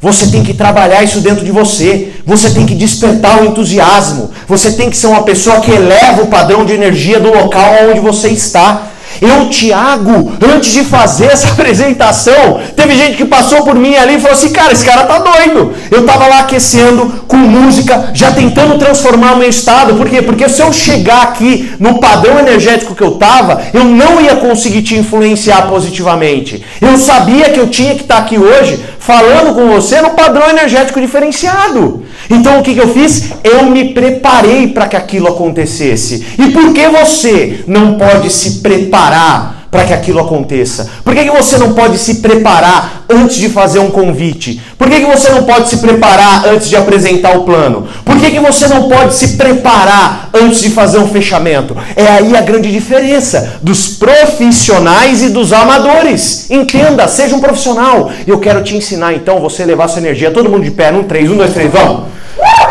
[0.01, 2.11] Você tem que trabalhar isso dentro de você.
[2.25, 4.31] Você tem que despertar o entusiasmo.
[4.49, 8.01] Você tem que ser uma pessoa que eleva o padrão de energia do local onde
[8.01, 8.87] você está.
[9.20, 14.20] Eu, Tiago, antes de fazer essa apresentação, teve gente que passou por mim ali e
[14.20, 15.73] falou assim: cara, esse cara tá doido.
[15.90, 19.94] Eu tava lá aquecendo com música, já tentando transformar o meu estado.
[19.94, 20.23] Por quê?
[20.23, 24.83] Porque se eu chegar aqui no padrão energético que eu tava, eu não ia conseguir
[24.83, 26.64] te influenciar positivamente.
[26.81, 30.49] Eu sabia que eu tinha que estar tá aqui hoje falando com você no padrão
[30.49, 32.05] energético diferenciado.
[32.29, 33.33] Então o que, que eu fiz?
[33.42, 36.25] Eu me preparei para que aquilo acontecesse.
[36.38, 40.88] E por que você não pode se preparar para que aquilo aconteça?
[41.04, 44.61] Por que, que você não pode se preparar antes de fazer um convite?
[44.76, 47.87] Por que, que você não pode se preparar antes de apresentar o plano?
[48.04, 51.76] Por que, que você não pode se preparar antes de fazer um fechamento?
[51.94, 56.50] É aí a grande diferença dos profissionais e dos amadores.
[56.50, 58.11] Entenda, seja um profissional.
[58.26, 60.30] E eu quero te ensinar então você levar sua energia.
[60.33, 62.04] Todo mundo de pé, num três, um, dois, três, vamos.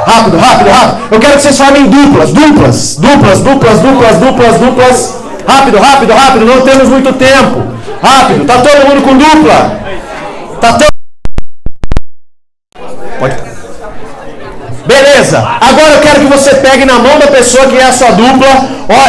[0.05, 1.07] Rápido, rápido, rápido.
[1.11, 5.19] Eu quero que vocês formem duplas, duplas, duplas, duplas, duplas, duplas, duplas.
[5.49, 7.63] Rápido, rápido, rápido, não temos muito tempo.
[8.03, 9.79] Rápido, tá todo mundo com dupla?
[10.61, 10.89] Tá todo
[13.19, 13.35] Pode.
[14.85, 15.39] Beleza.
[15.39, 18.47] Agora eu quero que você pegue na mão da pessoa que é a sua dupla,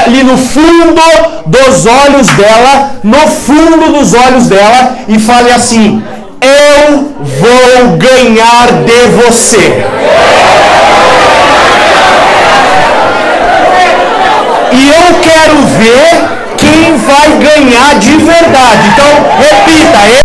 [0.07, 1.03] olhe no fundo
[1.47, 6.03] dos olhos dela, no fundo dos olhos dela e fale assim:
[6.41, 9.85] Eu vou ganhar de você.
[14.73, 18.89] E eu quero ver quem vai ganhar de verdade.
[18.93, 19.07] Então,
[19.39, 19.99] repita.
[20.09, 20.21] Eu...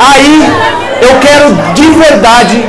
[0.00, 0.52] Aí,
[1.00, 2.64] eu quero de verdade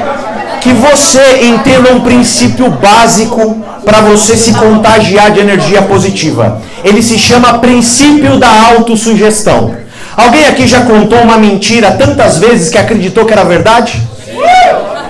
[0.61, 6.61] que você entenda um princípio básico para você se contagiar de energia positiva.
[6.83, 9.82] Ele se chama princípio da autossugestão.
[10.15, 14.01] Alguém aqui já contou uma mentira tantas vezes que acreditou que era verdade?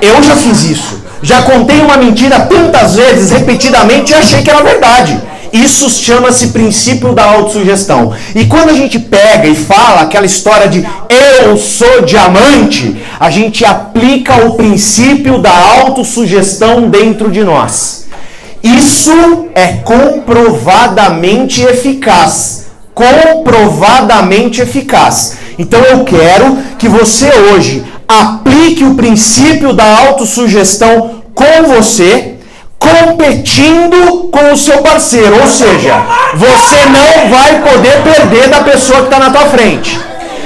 [0.02, 1.04] Eu já fiz isso.
[1.22, 5.20] Já contei uma mentira tantas vezes, repetidamente, e achei que era verdade.
[5.52, 8.14] Isso chama-se princípio da autossugestão.
[8.34, 13.64] E quando a gente pega e fala aquela história de eu sou diamante, a gente
[13.64, 18.06] aplica o princípio da autossugestão dentro de nós.
[18.64, 22.63] Isso é comprovadamente eficaz
[22.94, 25.38] comprovadamente eficaz.
[25.58, 32.36] Então eu quero que você hoje aplique o princípio da autossugestão com você,
[32.78, 35.40] competindo com o seu parceiro.
[35.40, 36.02] Ou seja,
[36.36, 40.00] você não vai poder perder da pessoa que está na tua frente.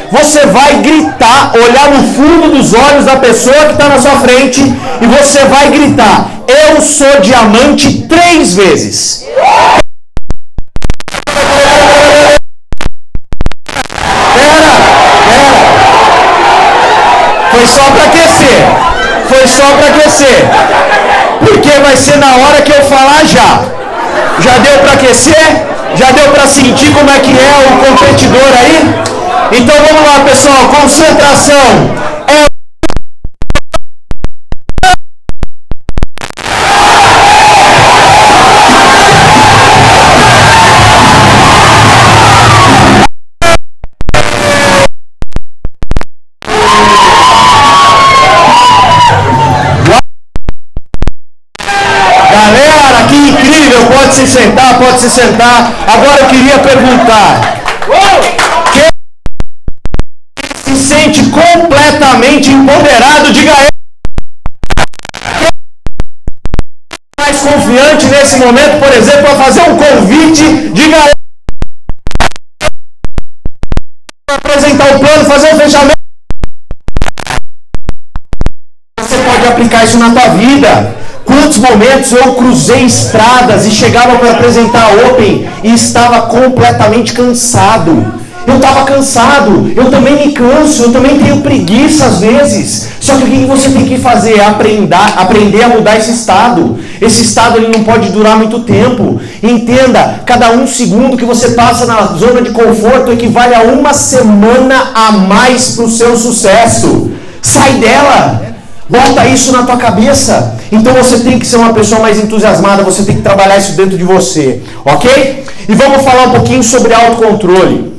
[0.10, 4.62] Você vai gritar, olhar no fundo dos olhos da pessoa que está na sua frente
[5.02, 9.26] e você vai gritar: Eu sou diamante três vezes.
[17.58, 18.60] Foi só para aquecer.
[19.28, 20.46] Foi só para aquecer.
[21.40, 23.62] Porque vai ser na hora que eu falar já.
[24.40, 25.66] Já deu para aquecer?
[25.96, 28.94] Já deu para sentir como é que é o competidor aí?
[29.54, 30.70] Então vamos lá, pessoal.
[30.70, 32.07] Concentração.
[54.98, 55.72] Pode se sentar.
[55.88, 57.62] Agora eu queria perguntar:
[60.66, 63.54] quem se sente completamente empoderado, diga
[67.44, 71.14] confiante nesse momento, por exemplo, a fazer um convite de galera
[74.30, 75.98] apresentar o plano, fazer um fechamento.
[79.00, 81.07] Você pode aplicar isso na tua vida.
[81.40, 88.12] Quantos momentos eu cruzei estradas e chegava para apresentar a Open e estava completamente cansado.
[88.48, 92.90] Eu estava cansado, eu também me canso, eu também tenho preguiça às vezes.
[93.00, 96.80] Só que o que você tem que fazer é aprender, aprender a mudar esse estado.
[97.00, 99.22] Esse estado ele não pode durar muito tempo.
[99.44, 104.92] Entenda, cada um segundo que você passa na zona de conforto equivale a uma semana
[104.96, 107.12] a mais para o seu sucesso.
[107.44, 108.42] Sai dela.
[108.90, 110.57] Bota isso na tua cabeça.
[110.72, 113.98] Então você tem que ser uma pessoa mais entusiasmada, você tem que trabalhar isso dentro
[113.98, 115.46] de você, ok?
[115.68, 117.94] E vamos falar um pouquinho sobre autocontrole.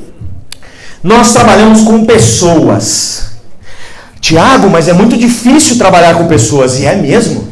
[1.03, 3.29] Nós trabalhamos com pessoas.
[4.21, 6.79] Tiago, mas é muito difícil trabalhar com pessoas.
[6.81, 7.49] E é mesmo.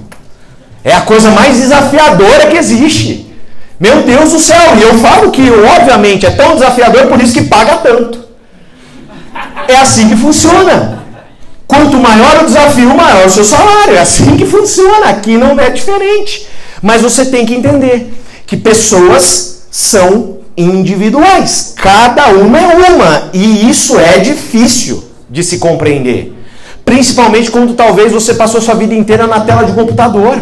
[0.82, 3.26] É a coisa mais desafiadora que existe.
[3.78, 4.76] Meu Deus do céu.
[4.76, 8.24] E eu falo que, obviamente, é tão desafiador, por isso que paga tanto.
[9.68, 11.04] É assim que funciona.
[11.66, 13.94] Quanto maior o desafio, maior o seu salário.
[13.94, 15.06] É assim que funciona.
[15.06, 16.46] Aqui não é diferente.
[16.80, 18.12] Mas você tem que entender
[18.46, 21.74] que pessoas são individuais.
[21.76, 23.30] Cada uma é uma.
[23.32, 26.32] E isso é difícil de se compreender.
[26.84, 30.40] Principalmente quando talvez você passou sua vida inteira na tela de um computador,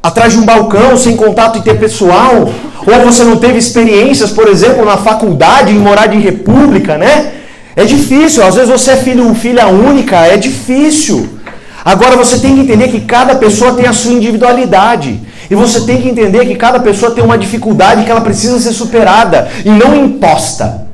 [0.00, 2.48] atrás de um balcão, sem contato interpessoal,
[2.86, 7.32] ou você não teve experiências, por exemplo, na faculdade, em morar de república, né?
[7.74, 8.44] É difícil.
[8.44, 11.38] Às vezes você é filho, filha única, é difícil.
[11.84, 15.20] Agora você tem que entender que cada pessoa tem a sua individualidade.
[15.50, 18.72] E você tem que entender que cada pessoa tem uma dificuldade que ela precisa ser
[18.72, 20.86] superada e não imposta.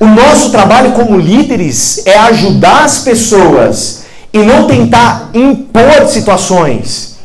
[0.00, 7.18] O nosso trabalho como líderes é ajudar as pessoas e não tentar impor situações.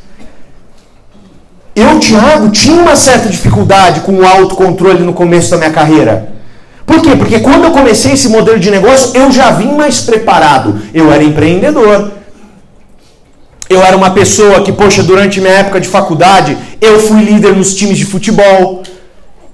[1.75, 6.32] Eu, Tiago, tinha uma certa dificuldade com o autocontrole no começo da minha carreira.
[6.85, 7.15] Por quê?
[7.15, 10.79] Porque quando eu comecei esse modelo de negócio, eu já vim mais preparado.
[10.93, 12.11] Eu era empreendedor.
[13.69, 17.73] Eu era uma pessoa que, poxa, durante minha época de faculdade, eu fui líder nos
[17.73, 18.83] times de futebol.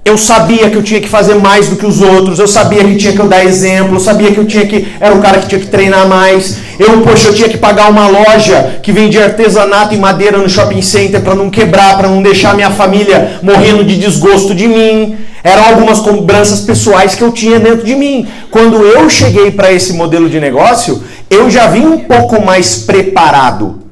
[0.10, 2.95] Eu sabia que eu tinha que fazer mais do que os outros, eu sabia que
[2.95, 4.88] tinha que eu dar exemplo, eu sabia que eu tinha que.
[4.99, 6.57] Era o cara que tinha que treinar mais.
[6.80, 10.82] Eu, poxa, eu tinha que pagar uma loja que vendia artesanato e madeira no shopping
[10.82, 15.16] center para não quebrar, para não deixar minha família morrendo de desgosto de mim.
[15.43, 18.28] Eram algumas cobranças pessoais que eu tinha dentro de mim.
[18.49, 23.88] Quando eu cheguei para esse modelo de negócio, eu já vim um pouco mais preparado.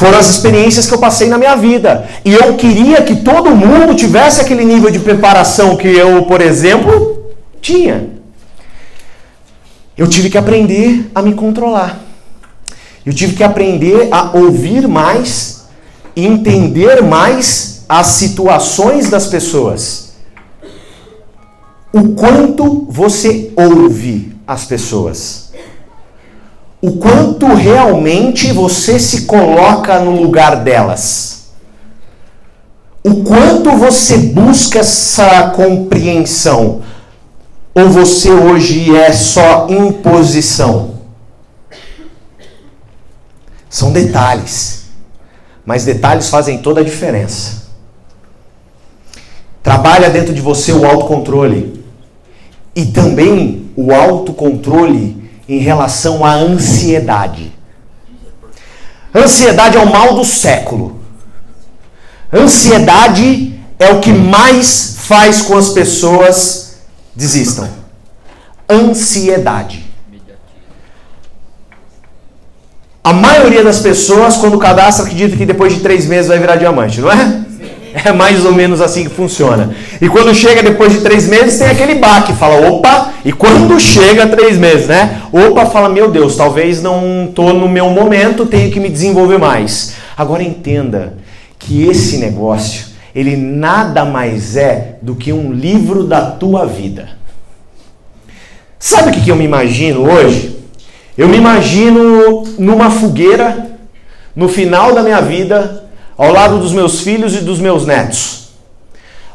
[0.00, 2.08] Foram as experiências que eu passei na minha vida.
[2.24, 7.26] E eu queria que todo mundo tivesse aquele nível de preparação que eu, por exemplo,
[7.60, 8.08] tinha.
[9.98, 12.00] Eu tive que aprender a me controlar.
[13.04, 15.66] Eu tive que aprender a ouvir mais,
[16.16, 20.14] entender mais as situações das pessoas.
[21.92, 25.49] O quanto você ouve as pessoas
[26.82, 31.50] o quanto realmente você se coloca no lugar delas.
[33.04, 36.82] O quanto você busca essa compreensão.
[37.74, 40.94] Ou você hoje é só imposição?
[43.68, 44.86] São detalhes.
[45.64, 47.68] Mas detalhes fazem toda a diferença.
[49.62, 51.84] Trabalha dentro de você o autocontrole.
[52.74, 55.19] E também o autocontrole
[55.50, 57.52] em relação à ansiedade.
[59.12, 61.00] Ansiedade é o mal do século.
[62.32, 66.76] Ansiedade é o que mais faz com as pessoas
[67.16, 67.68] desistam.
[68.68, 69.84] Ansiedade.
[73.02, 77.00] A maioria das pessoas, quando cadastra, acredita que depois de três meses vai virar diamante,
[77.00, 77.44] não é?
[77.92, 79.74] É mais ou menos assim que funciona.
[80.00, 84.26] E quando chega depois de três meses, tem aquele baque, fala, opa, e quando chega
[84.26, 85.22] três meses, né?
[85.32, 89.94] Opa, fala, meu Deus, talvez não estou no meu momento, tenho que me desenvolver mais.
[90.16, 91.14] Agora entenda
[91.58, 97.08] que esse negócio, ele nada mais é do que um livro da tua vida.
[98.78, 100.58] Sabe o que eu me imagino hoje?
[101.18, 103.72] Eu me imagino numa fogueira,
[104.34, 105.89] no final da minha vida,
[106.20, 108.50] ao lado dos meus filhos e dos meus netos,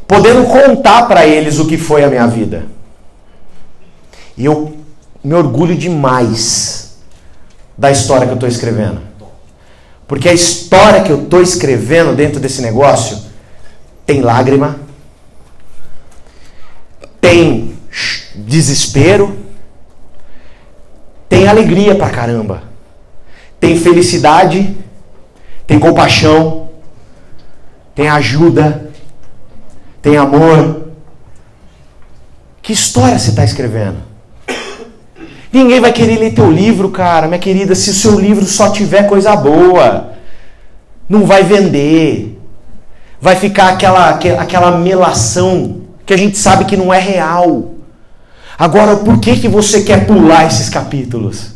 [0.08, 2.68] podendo contar para eles o que foi a minha vida.
[4.38, 4.78] E eu
[5.24, 7.00] me orgulho demais
[7.76, 9.02] da história que eu estou escrevendo.
[10.08, 13.18] Porque a história que eu estou escrevendo dentro desse negócio
[14.06, 14.80] tem lágrima,
[17.20, 17.80] tem
[18.36, 19.36] desespero,
[21.28, 22.62] tem alegria pra caramba,
[23.60, 24.78] tem felicidade,
[25.66, 26.65] tem compaixão,
[27.96, 28.92] tem ajuda,
[30.02, 30.90] tem amor.
[32.62, 33.98] Que história você está escrevendo?
[35.52, 39.08] Ninguém vai querer ler teu livro, cara, minha querida, se o seu livro só tiver
[39.08, 40.12] coisa boa.
[41.08, 42.38] Não vai vender.
[43.22, 47.76] Vai ficar aquela, aquela melação que a gente sabe que não é real.
[48.58, 51.55] Agora, por que, que você quer pular esses capítulos?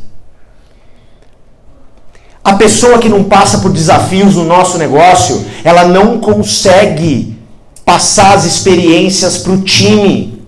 [2.49, 7.37] A pessoa que não passa por desafios no nosso negócio, ela não consegue
[7.85, 10.41] passar as experiências para o time.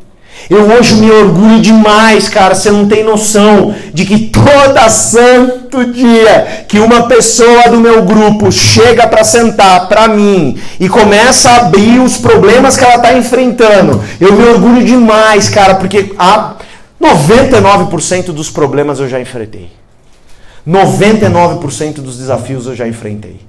[0.50, 2.56] Eu hoje me orgulho demais, cara.
[2.56, 8.52] Você não tem noção de que toda santo dia que uma pessoa do meu grupo
[8.52, 14.04] chega para sentar para mim e começa a abrir os problemas que ela está enfrentando,
[14.20, 16.56] eu me orgulho demais, cara, porque a
[17.00, 19.81] 99% dos problemas eu já enfrentei.
[20.68, 23.42] 99% dos desafios eu já enfrentei.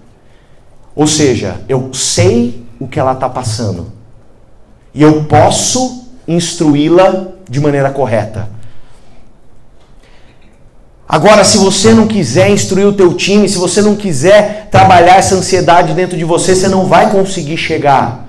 [0.94, 3.92] Ou seja, eu sei o que ela está passando.
[4.94, 8.48] E eu posso instruí-la de maneira correta.
[11.08, 15.34] Agora, se você não quiser instruir o teu time, se você não quiser trabalhar essa
[15.34, 18.28] ansiedade dentro de você, você não vai conseguir chegar.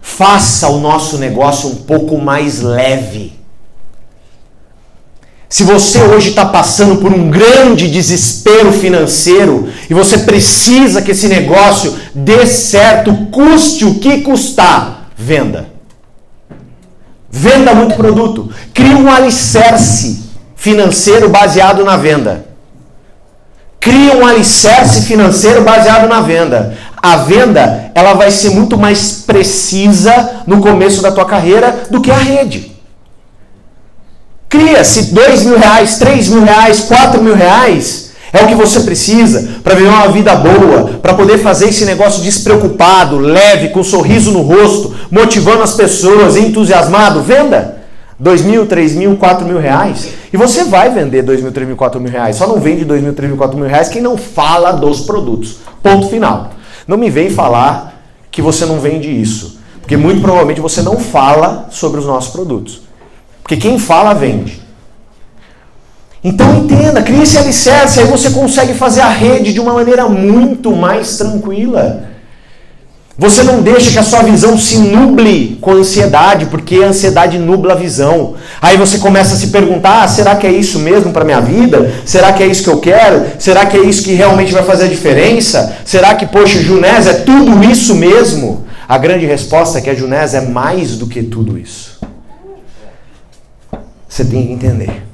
[0.00, 3.35] Faça o nosso negócio um pouco mais leve.
[5.48, 11.28] Se você hoje está passando por um grande desespero financeiro e você precisa que esse
[11.28, 15.68] negócio dê certo, custe o que custar, venda.
[17.30, 18.50] Venda muito produto.
[18.74, 20.24] Crie um alicerce
[20.56, 22.46] financeiro baseado na venda.
[23.78, 26.76] Crie um alicerce financeiro baseado na venda.
[27.00, 32.10] A venda ela vai ser muito mais precisa no começo da tua carreira do que
[32.10, 32.75] a rede.
[34.56, 38.12] Cria-se dois mil reais, três mil reais, quatro mil reais.
[38.32, 42.22] É o que você precisa para viver uma vida boa, para poder fazer esse negócio
[42.22, 47.20] despreocupado, leve, com um sorriso no rosto, motivando as pessoas, entusiasmado.
[47.20, 47.76] Venda.
[48.18, 50.08] Dois mil, três mil, quatro mil reais.
[50.32, 52.36] E você vai vender dois mil, três mil, quatro mil reais.
[52.36, 55.58] Só não vende dois mil, três mil, quatro mil reais quem não fala dos produtos.
[55.82, 56.52] Ponto final.
[56.88, 58.00] Não me vem falar
[58.30, 59.58] que você não vende isso.
[59.82, 62.85] Porque muito provavelmente você não fala sobre os nossos produtos.
[63.46, 64.60] Porque quem fala, vende.
[66.24, 70.74] Então entenda, crie esse alicerce, aí você consegue fazer a rede de uma maneira muito
[70.74, 72.08] mais tranquila.
[73.16, 77.74] Você não deixa que a sua visão se nuble com ansiedade, porque a ansiedade nubla
[77.74, 78.34] a visão.
[78.60, 81.94] Aí você começa a se perguntar: ah, será que é isso mesmo para minha vida?
[82.04, 83.26] Será que é isso que eu quero?
[83.38, 85.76] Será que é isso que realmente vai fazer a diferença?
[85.84, 88.66] Será que, poxa, Junés é tudo isso mesmo?
[88.88, 91.95] A grande resposta é que a Junés é mais do que tudo isso.
[94.16, 95.06] Você tem que entender.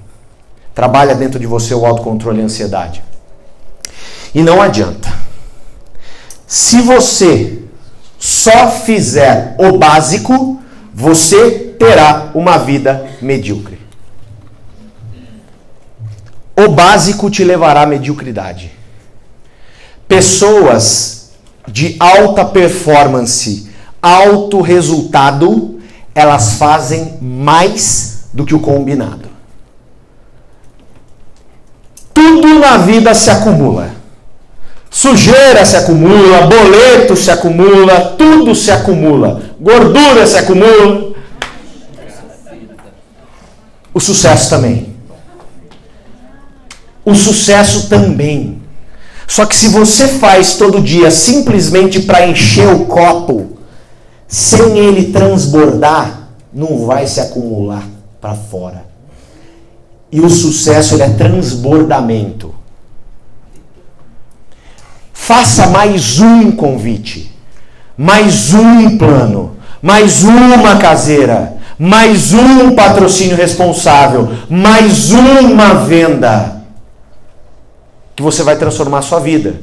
[0.72, 3.02] Trabalha dentro de você o autocontrole e a ansiedade.
[4.32, 5.12] E não adianta.
[6.46, 7.64] Se você
[8.16, 10.62] só fizer o básico,
[10.94, 13.80] você terá uma vida medíocre.
[16.56, 18.70] O básico te levará à mediocridade.
[20.06, 21.32] Pessoas
[21.66, 23.68] de alta performance,
[24.00, 25.80] alto resultado,
[26.14, 29.28] elas fazem mais do que o combinado.
[32.14, 33.90] Tudo na vida se acumula.
[34.90, 39.42] Sujeira se acumula, boleto se acumula, tudo se acumula.
[39.60, 41.12] Gordura se acumula.
[43.92, 44.94] O sucesso também.
[47.04, 48.60] O sucesso também.
[49.26, 53.58] Só que se você faz todo dia simplesmente para encher o copo,
[54.28, 57.91] sem ele transbordar, não vai se acumular
[58.22, 58.84] para fora.
[60.12, 62.54] E o sucesso é transbordamento.
[65.12, 67.36] Faça mais um convite,
[67.98, 76.62] mais um plano, mais uma caseira, mais um patrocínio responsável, mais uma venda
[78.14, 79.56] que você vai transformar a sua vida.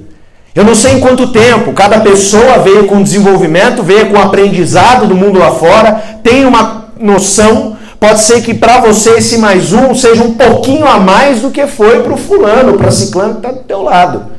[0.54, 5.16] Eu não sei em quanto tempo, cada pessoa veio com desenvolvimento, veio com aprendizado do
[5.16, 10.24] mundo lá fora, tem uma noção Pode ser que para você esse mais um seja
[10.24, 13.64] um pouquinho a mais do que foi para o fulano, para ciclano que está do
[13.64, 14.32] teu lado.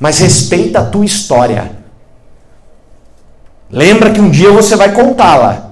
[0.00, 1.76] Mas respeita a tua história.
[3.70, 5.70] Lembra que um dia você vai contá-la.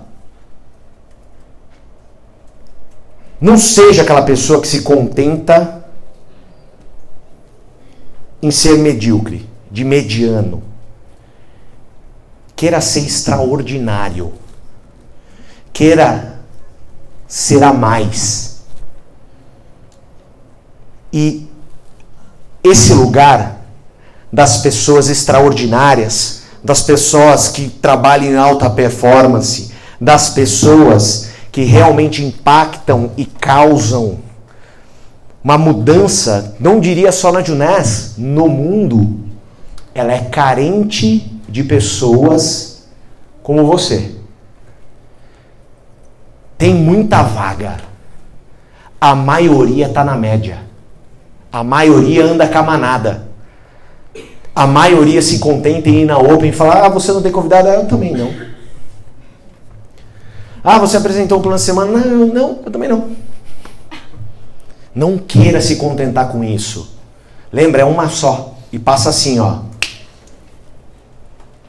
[3.40, 5.84] Não seja aquela pessoa que se contenta
[8.40, 10.62] em ser medíocre, de mediano.
[12.54, 14.32] Queira ser extraordinário.
[15.72, 16.39] Queira
[17.31, 18.57] será mais.
[21.12, 21.49] E
[22.62, 23.61] esse lugar
[24.33, 29.70] das pessoas extraordinárias, das pessoas que trabalham em alta performance,
[30.01, 34.18] das pessoas que realmente impactam e causam
[35.43, 39.20] uma mudança, não diria só na Junés, no mundo,
[39.95, 42.83] ela é carente de pessoas
[43.43, 44.20] como você.
[46.61, 47.78] Tem muita vaga.
[49.00, 50.58] A maioria está na média.
[51.50, 52.58] A maioria anda com
[54.54, 57.66] a maioria se contenta em ir na Open e falar: Ah, você não tem convidado?
[57.66, 58.30] Eu também não.
[60.62, 61.90] Ah, você apresentou um plano de semana?
[61.98, 63.08] Não, não, eu também não.
[64.94, 66.94] Não queira se contentar com isso.
[67.50, 68.54] Lembra, é uma só.
[68.70, 69.61] E passa assim, ó.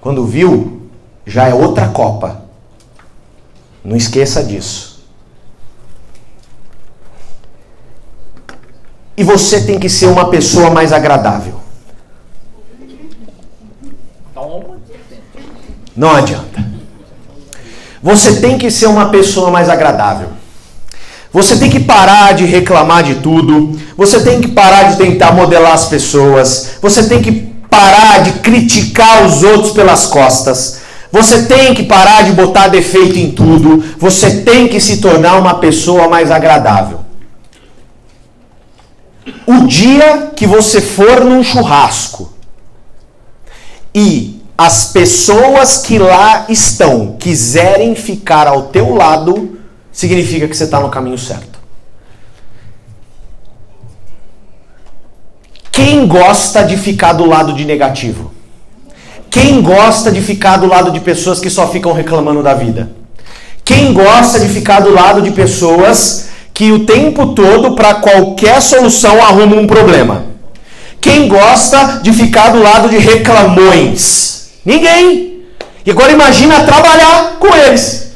[0.01, 0.81] Quando viu,
[1.25, 2.40] já é outra Copa.
[3.84, 4.91] Não esqueça disso.
[9.17, 11.59] E você tem que ser uma pessoa mais agradável.
[15.95, 16.65] Não adianta.
[18.01, 20.29] Você tem que ser uma pessoa mais agradável.
[21.32, 23.79] Você tem que parar de reclamar de tudo.
[23.95, 26.71] Você tem que parar de tentar modelar as pessoas.
[26.82, 27.32] Você tem que
[27.69, 30.80] parar de criticar os outros pelas costas.
[31.12, 33.84] Você tem que parar de botar defeito em tudo.
[33.97, 37.01] Você tem que se tornar uma pessoa mais agradável.
[39.45, 42.34] O dia que você for num churrasco
[43.93, 49.59] e as pessoas que lá estão quiserem ficar ao teu lado,
[49.91, 51.59] significa que você está no caminho certo.
[55.72, 58.32] Quem gosta de ficar do lado de negativo?
[59.32, 62.91] Quem gosta de ficar do lado de pessoas que só ficam reclamando da vida?
[63.63, 69.23] Quem gosta de ficar do lado de pessoas que o tempo todo, para qualquer solução,
[69.23, 70.25] arrumam um problema?
[70.99, 74.49] Quem gosta de ficar do lado de reclamões?
[74.65, 75.45] Ninguém.
[75.86, 78.11] E agora imagina trabalhar com eles.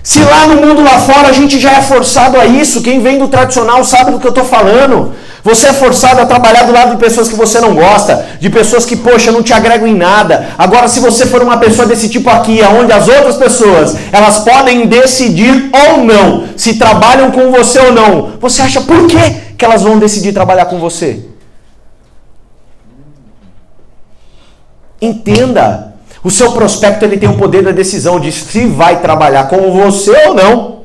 [0.00, 3.18] Se lá no mundo lá fora a gente já é forçado a isso, quem vem
[3.18, 5.12] do tradicional sabe do que eu estou falando.
[5.48, 8.84] Você é forçado a trabalhar do lado de pessoas que você não gosta, de pessoas
[8.84, 10.48] que, poxa, não te agregam em nada.
[10.58, 14.86] Agora, se você for uma pessoa desse tipo aqui, onde as outras pessoas, elas podem
[14.86, 19.82] decidir ou não, se trabalham com você ou não, você acha por que, que elas
[19.82, 21.24] vão decidir trabalhar com você?
[25.00, 25.94] Entenda.
[26.22, 30.14] O seu prospecto ele tem o poder da decisão de se vai trabalhar com você
[30.26, 30.77] ou não.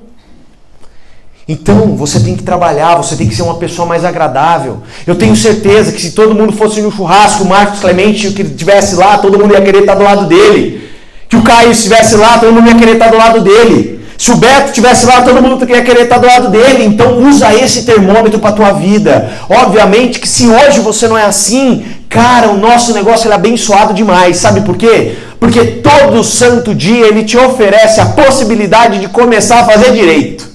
[1.47, 4.81] Então, você tem que trabalhar, você tem que ser uma pessoa mais agradável.
[5.05, 8.95] Eu tenho certeza que se todo mundo fosse no churrasco, o Marcos Clemente que estivesse
[8.95, 10.89] lá, todo mundo ia querer estar do lado dele.
[11.27, 13.93] Que o Caio estivesse lá, todo mundo ia querer estar do lado dele.
[14.17, 16.85] Se o Beto estivesse lá, todo mundo ia querer estar do lado dele.
[16.85, 19.29] Então usa esse termômetro para tua vida.
[19.49, 24.37] Obviamente que se hoje você não é assim, cara, o nosso negócio é abençoado demais.
[24.37, 25.15] Sabe por quê?
[25.39, 30.52] Porque todo santo dia ele te oferece a possibilidade de começar a fazer direito.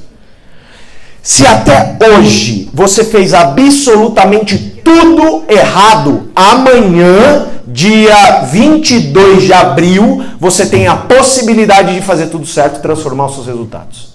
[1.28, 10.86] Se até hoje você fez absolutamente tudo errado, amanhã dia 22 de abril, você tem
[10.86, 14.14] a possibilidade de fazer tudo certo e transformar os seus resultados.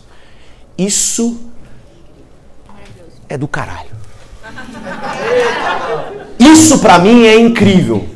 [0.76, 1.39] Isso
[3.30, 3.91] é do caralho.
[6.39, 8.07] Isso para mim é incrível.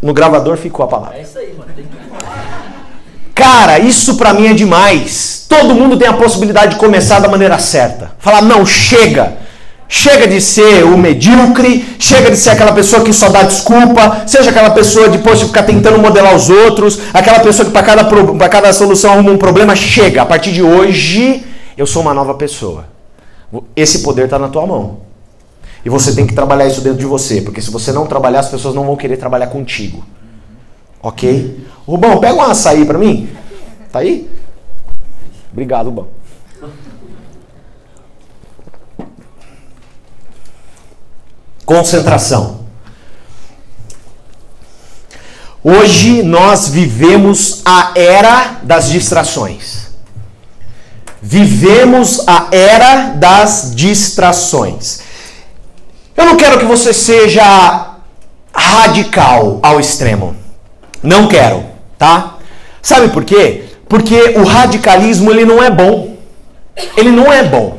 [0.00, 1.18] No gravador ficou a palavra.
[1.18, 1.72] É isso aí, mano.
[3.36, 5.44] Cara, isso para mim é demais.
[5.46, 8.12] Todo mundo tem a possibilidade de começar da maneira certa.
[8.18, 9.36] Falar, não, chega.
[9.86, 14.50] Chega de ser o medíocre, chega de ser aquela pessoa que só dá desculpa, seja
[14.50, 19.12] aquela pessoa de ficar tentando modelar os outros, aquela pessoa que para cada, cada solução
[19.12, 19.76] arruma um problema.
[19.76, 21.44] Chega, a partir de hoje
[21.76, 22.86] eu sou uma nova pessoa.
[23.76, 25.00] Esse poder está na tua mão.
[25.84, 28.48] E você tem que trabalhar isso dentro de você, porque se você não trabalhar, as
[28.48, 30.02] pessoas não vão querer trabalhar contigo.
[31.02, 31.66] Ok?
[31.86, 33.28] Rubão, pega um açaí para mim.
[33.92, 34.30] Tá aí?
[35.52, 36.08] Obrigado, Rubão.
[41.64, 42.66] Concentração.
[45.62, 49.88] Hoje nós vivemos a era das distrações.
[51.20, 55.00] Vivemos a era das distrações.
[56.16, 57.96] Eu não quero que você seja
[58.54, 60.36] radical ao extremo.
[61.06, 61.62] Não quero,
[61.96, 62.34] tá?
[62.82, 63.62] Sabe por quê?
[63.88, 66.16] Porque o radicalismo ele não é bom.
[66.96, 67.78] Ele não é bom,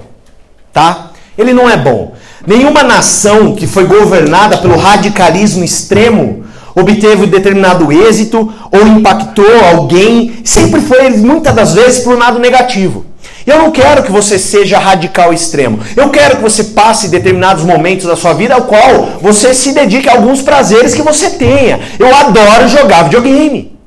[0.71, 1.11] tá?
[1.37, 2.15] Ele não é bom.
[2.47, 10.79] Nenhuma nação que foi governada pelo radicalismo extremo obteve determinado êxito ou impactou alguém, sempre
[10.79, 13.05] foi muitas das vezes para o lado negativo.
[13.47, 15.79] Eu não quero que você seja radical extremo.
[15.95, 20.09] Eu quero que você passe determinados momentos da sua vida ao qual você se dedique
[20.09, 21.79] a alguns prazeres que você tenha.
[21.97, 23.79] Eu adoro jogar videogame.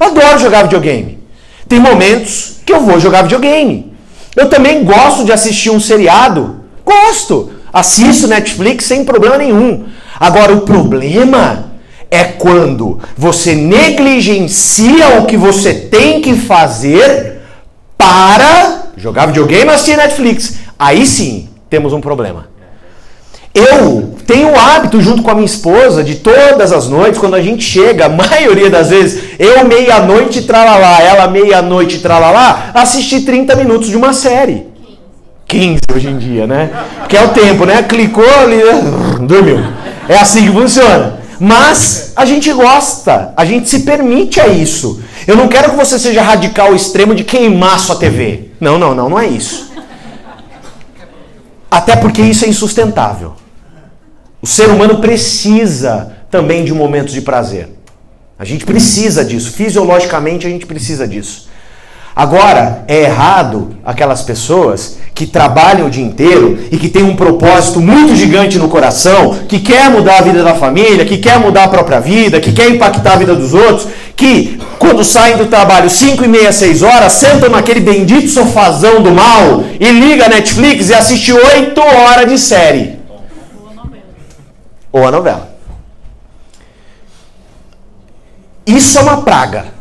[0.00, 1.20] Eu adoro jogar videogame.
[1.68, 3.92] Tem momentos que eu vou jogar videogame.
[4.34, 6.64] Eu também gosto de assistir um seriado.
[6.84, 7.52] Gosto.
[7.72, 9.84] Assisto Netflix sem problema nenhum.
[10.18, 11.66] Agora, o problema
[12.10, 17.33] é quando você negligencia o que você tem que fazer
[17.96, 20.54] para jogar videogame e assistir Netflix.
[20.78, 22.48] Aí sim temos um problema.
[23.54, 27.42] Eu tenho o hábito, junto com a minha esposa, de todas as noites, quando a
[27.42, 33.88] gente chega, a maioria das vezes, eu meia-noite tralalá, ela meia-noite tralalá, assistir 30 minutos
[33.88, 34.66] de uma série.
[35.46, 36.70] 15 hoje em dia, né?
[37.08, 37.82] Que é o tempo, né?
[37.82, 38.60] Clicou ali,
[39.24, 39.60] dormiu.
[40.08, 41.23] É assim que funciona.
[41.38, 45.02] Mas a gente gosta, a gente se permite a isso.
[45.26, 48.50] Eu não quero que você seja radical ao extremo de queimar sua TV.
[48.60, 49.72] Não, não, não, não é isso.
[51.70, 53.34] Até porque isso é insustentável.
[54.40, 57.70] O ser humano precisa também de momentos de prazer.
[58.38, 59.52] A gente precisa disso.
[59.52, 61.48] Fisiologicamente a gente precisa disso.
[62.16, 67.80] Agora, é errado aquelas pessoas que trabalham o dia inteiro e que têm um propósito
[67.80, 71.68] muito gigante no coração, que quer mudar a vida da família, que quer mudar a
[71.68, 76.24] própria vida, que quer impactar a vida dos outros, que quando saem do trabalho 5
[76.24, 80.94] e meia, 6 horas, sentam naquele bendito sofazão do mal e liga a Netflix e
[80.94, 82.98] assiste 8 horas de série.
[84.92, 85.56] Ou a novela.
[88.64, 89.73] Isso é uma praga.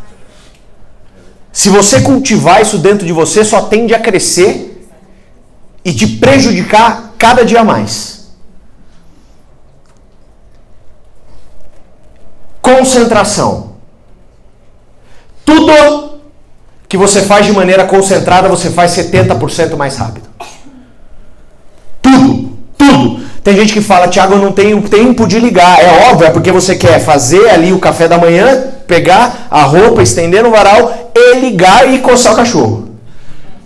[1.53, 4.89] Se você cultivar isso dentro de você, só tende a crescer
[5.85, 8.31] e te prejudicar cada dia mais.
[12.59, 13.73] Concentração.
[15.45, 16.21] Tudo
[16.89, 20.27] que você faz de maneira concentrada, você faz 70% mais rápido.
[22.01, 23.23] Tudo, tudo.
[23.43, 25.79] Tem gente que fala, Tiago, eu não tenho tempo de ligar.
[25.79, 30.01] É óbvio, é porque você quer fazer ali o café da manhã, pegar a roupa,
[30.01, 32.89] estender no varal e ligar e coçar o cachorro.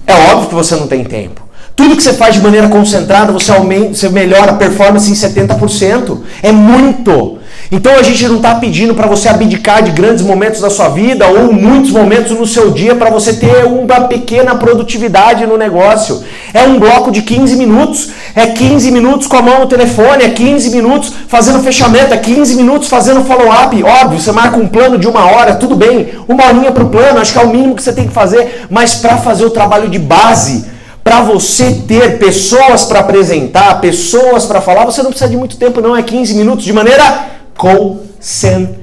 [0.05, 1.47] É óbvio que você não tem tempo.
[1.75, 6.21] Tudo que você faz de maneira concentrada, você, aumenta, você melhora a performance em 70%.
[6.41, 7.37] É muito.
[7.71, 11.27] Então a gente não está pedindo para você abdicar de grandes momentos da sua vida
[11.27, 16.23] ou muitos momentos no seu dia para você ter uma pequena produtividade no negócio.
[16.53, 20.29] É um bloco de 15 minutos, é 15 minutos com a mão no telefone, é
[20.29, 23.83] 15 minutos fazendo fechamento, é 15 minutos fazendo follow-up.
[23.83, 27.19] Óbvio, você marca um plano de uma hora, tudo bem, uma horinha para o plano,
[27.19, 29.89] acho que é o mínimo que você tem que fazer, mas para fazer o trabalho
[29.89, 30.67] de base,
[31.03, 35.81] para você ter pessoas para apresentar, pessoas para falar, você não precisa de muito tempo,
[35.81, 37.25] não, é 15 minutos de maneira
[37.57, 38.77] concentrada.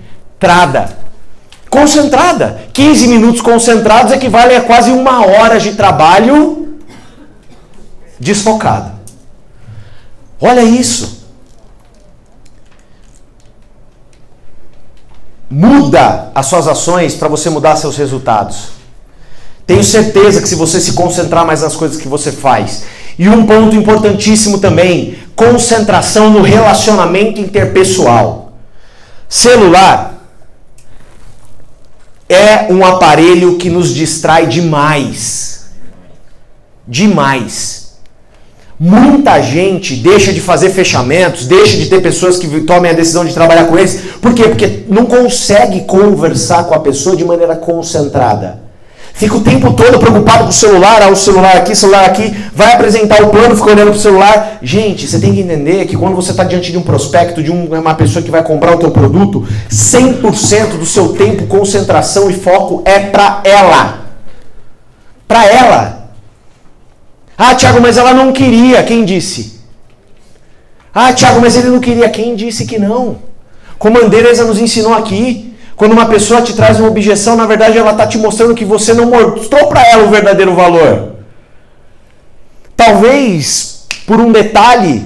[1.71, 2.59] Concentrada.
[2.73, 6.75] 15 minutos concentrados equivale a quase uma hora de trabalho
[8.19, 8.94] desfocado.
[10.47, 11.25] Olha isso.
[15.49, 18.69] Muda as suas ações para você mudar seus resultados.
[19.67, 22.85] Tenho certeza que se você se concentrar mais nas coisas que você faz.
[23.19, 28.53] E um ponto importantíssimo também: concentração no relacionamento interpessoal.
[29.27, 30.29] Celular
[32.29, 35.71] é um aparelho que nos distrai demais.
[36.87, 37.84] Demais.
[38.79, 43.33] Muita gente deixa de fazer fechamentos, deixa de ter pessoas que tomem a decisão de
[43.33, 44.01] trabalhar com eles.
[44.21, 44.45] Por quê?
[44.45, 48.65] Porque não consegue conversar com a pessoa de maneira concentrada.
[49.13, 52.73] Fica o tempo todo preocupado com o celular, ah, o celular aqui, celular aqui, vai
[52.73, 54.59] apresentar o plano, fica olhando para o celular.
[54.61, 57.95] Gente, você tem que entender que quando você está diante de um prospecto, de uma
[57.95, 62.99] pessoa que vai comprar o teu produto, 100% do seu tempo, concentração e foco é
[62.99, 64.01] para ela.
[65.29, 66.04] Para ela.
[67.37, 68.83] Ah, Tiago, mas ela não queria.
[68.83, 69.61] Quem disse?
[70.95, 72.09] Ah, Tiago, mas ele não queria.
[72.09, 73.19] Quem disse que não?
[73.79, 75.53] Como a Andresa nos ensinou aqui.
[75.77, 78.95] Quando uma pessoa te traz uma objeção, na verdade ela está te mostrando que você
[78.95, 81.15] não mostrou para ela o verdadeiro valor.
[82.77, 85.05] Talvez por um detalhe,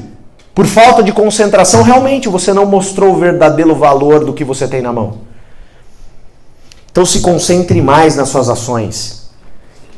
[0.54, 4.82] por falta de concentração, realmente você não mostrou o verdadeiro valor do que você tem
[4.82, 5.18] na mão.
[6.90, 9.27] Então se concentre mais nas suas ações.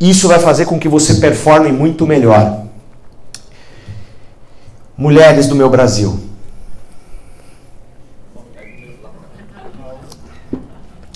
[0.00, 2.64] Isso vai fazer com que você performe muito melhor.
[4.96, 6.18] Mulheres do meu Brasil.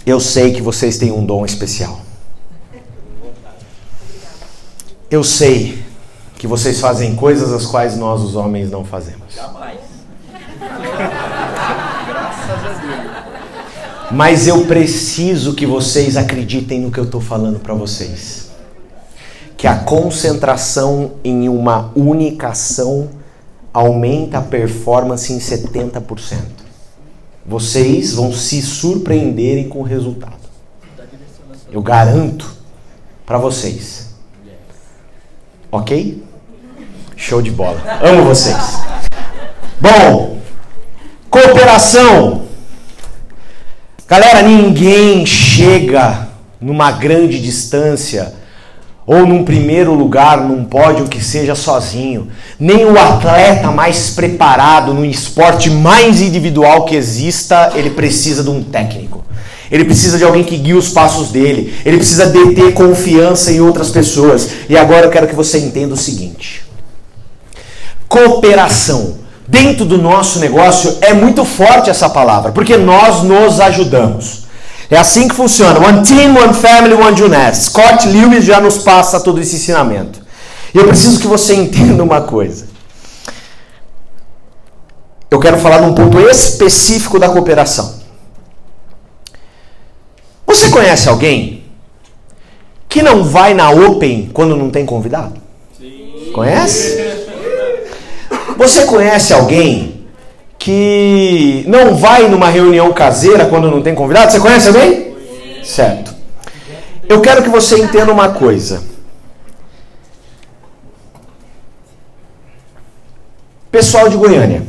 [0.04, 1.98] Eu sei que vocês têm um dom especial.
[5.10, 5.82] Eu sei
[6.36, 9.34] que vocês fazem coisas as quais nós, os homens, não fazemos.
[9.34, 9.80] Jamais.
[14.10, 18.43] Mas eu preciso que vocês acreditem no que eu estou falando para vocês.
[19.56, 23.08] Que a concentração em uma única ação
[23.72, 26.38] aumenta a performance em 70%.
[27.46, 30.44] Vocês vão se surpreenderem com o resultado.
[31.70, 32.50] Eu garanto
[33.26, 34.14] para vocês.
[35.70, 36.22] Ok?
[37.16, 37.80] Show de bola.
[38.02, 38.56] Amo vocês.
[39.80, 40.38] Bom,
[41.28, 42.44] cooperação.
[44.06, 46.28] Galera, ninguém chega
[46.60, 48.34] numa grande distância
[49.06, 52.28] ou num primeiro lugar num pódio que seja sozinho.
[52.58, 58.62] Nem o atleta mais preparado no esporte mais individual que exista, ele precisa de um
[58.62, 59.24] técnico.
[59.70, 61.74] Ele precisa de alguém que guie os passos dele.
[61.84, 64.48] Ele precisa de ter confiança em outras pessoas.
[64.68, 66.64] E agora eu quero que você entenda o seguinte:
[68.08, 69.24] cooperação.
[69.46, 74.43] Dentro do nosso negócio é muito forte essa palavra, porque nós nos ajudamos.
[74.90, 75.78] É assim que funciona.
[75.78, 77.66] One team, one family, one Juness.
[77.66, 80.20] Scott Lewis já nos passa todo esse ensinamento.
[80.74, 82.66] E eu preciso que você entenda uma coisa.
[85.30, 88.02] Eu quero falar de um ponto específico da cooperação.
[90.46, 91.64] Você conhece alguém
[92.88, 95.34] que não vai na Open quando não tem convidado?
[95.76, 96.30] Sim.
[96.32, 97.02] Conhece?
[98.56, 100.03] Você conhece alguém
[100.64, 104.32] que não vai numa reunião caseira quando não tem convidado?
[104.32, 105.14] Você conhece alguém?
[105.62, 106.14] Certo.
[107.06, 108.82] Eu quero que você entenda uma coisa.
[113.70, 114.66] Pessoal de Goiânia,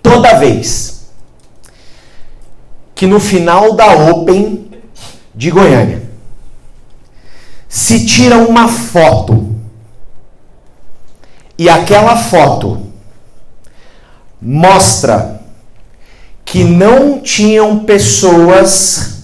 [0.00, 1.10] toda vez
[2.94, 4.70] que no final da Open
[5.34, 6.08] de Goiânia
[7.68, 9.56] se tira uma foto
[11.58, 12.87] e aquela foto
[14.40, 15.40] mostra
[16.44, 19.18] que não tinham pessoas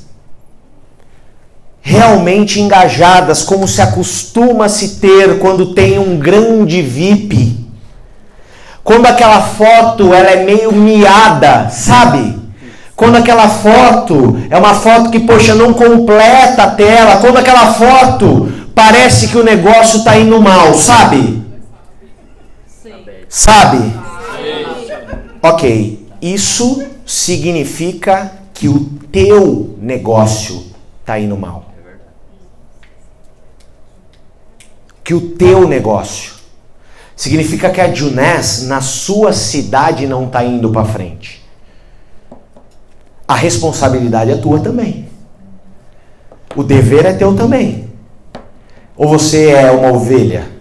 [1.80, 7.64] realmente engajadas, como se acostuma se ter quando tem um grande VIP.
[8.82, 12.38] Quando aquela foto ela é meio miada, sabe?
[12.96, 17.16] Quando aquela foto é uma foto que, poxa, não completa a tela.
[17.16, 21.42] Quando aquela foto parece que o negócio está indo mal, sabe?
[22.66, 22.92] Sim.
[23.28, 24.03] Sabe?
[25.46, 28.80] Ok, isso significa que o
[29.12, 30.64] teu negócio
[31.00, 31.66] está indo mal.
[35.04, 36.32] Que o teu negócio
[37.14, 41.44] significa que a Junés na sua cidade não está indo para frente.
[43.28, 45.10] A responsabilidade é tua também.
[46.56, 47.92] O dever é teu também.
[48.96, 50.53] Ou você é uma ovelha?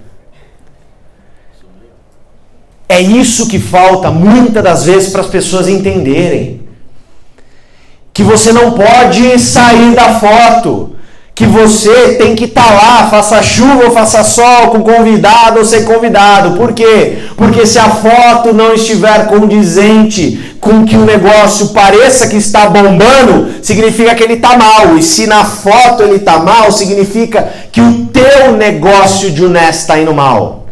[2.88, 6.62] É isso que falta muitas das vezes para as pessoas entenderem.
[8.14, 10.92] Que você não pode sair da foto.
[11.36, 15.66] Que você tem que estar tá lá, faça chuva ou faça sol, com convidado ou
[15.66, 16.56] sem convidado.
[16.56, 17.24] Por quê?
[17.36, 23.52] Porque se a foto não estiver condizente com que o negócio pareça que está bombando,
[23.64, 24.96] significa que ele está mal.
[24.96, 29.98] E se na foto ele está mal, significa que o teu negócio de honesto está
[29.98, 30.63] indo mal.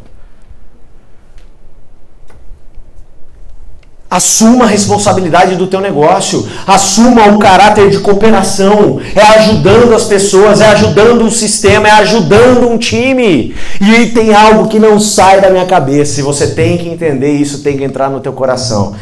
[4.12, 10.60] Assuma a responsabilidade do teu negócio, assuma o caráter de cooperação, é ajudando as pessoas,
[10.60, 13.56] é ajudando o sistema, é ajudando um time.
[13.80, 17.64] E tem algo que não sai da minha cabeça, e você tem que entender isso,
[17.64, 18.94] tem que entrar no teu coração.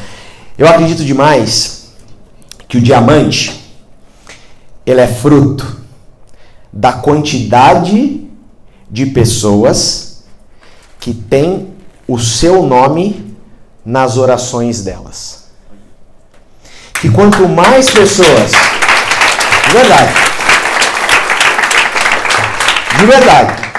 [0.56, 1.88] Eu acredito demais
[2.68, 3.60] que o diamante
[4.86, 5.82] ele é fruto
[6.72, 8.28] da quantidade
[8.92, 10.24] de pessoas
[11.00, 11.70] que tem
[12.08, 13.29] o seu nome
[13.86, 15.46] nas orações delas.
[17.02, 18.52] Que quanto mais pessoas.
[19.68, 20.14] De verdade.
[23.00, 23.70] De verdade.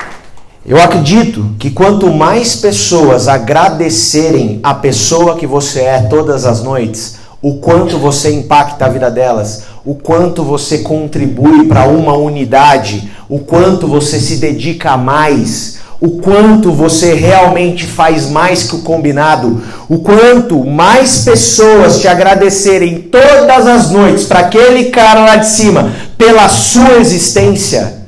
[0.64, 7.16] Eu acredito que quanto mais pessoas agradecerem a pessoa que você é todas as noites,
[7.42, 13.38] o quanto você impacta a vida delas, o quanto você contribui para uma unidade, o
[13.38, 19.98] quanto você se dedica mais, o quanto você realmente faz mais que o combinado, o
[19.98, 26.48] quanto mais pessoas te agradecerem todas as noites para aquele cara lá de cima pela
[26.48, 28.06] sua existência,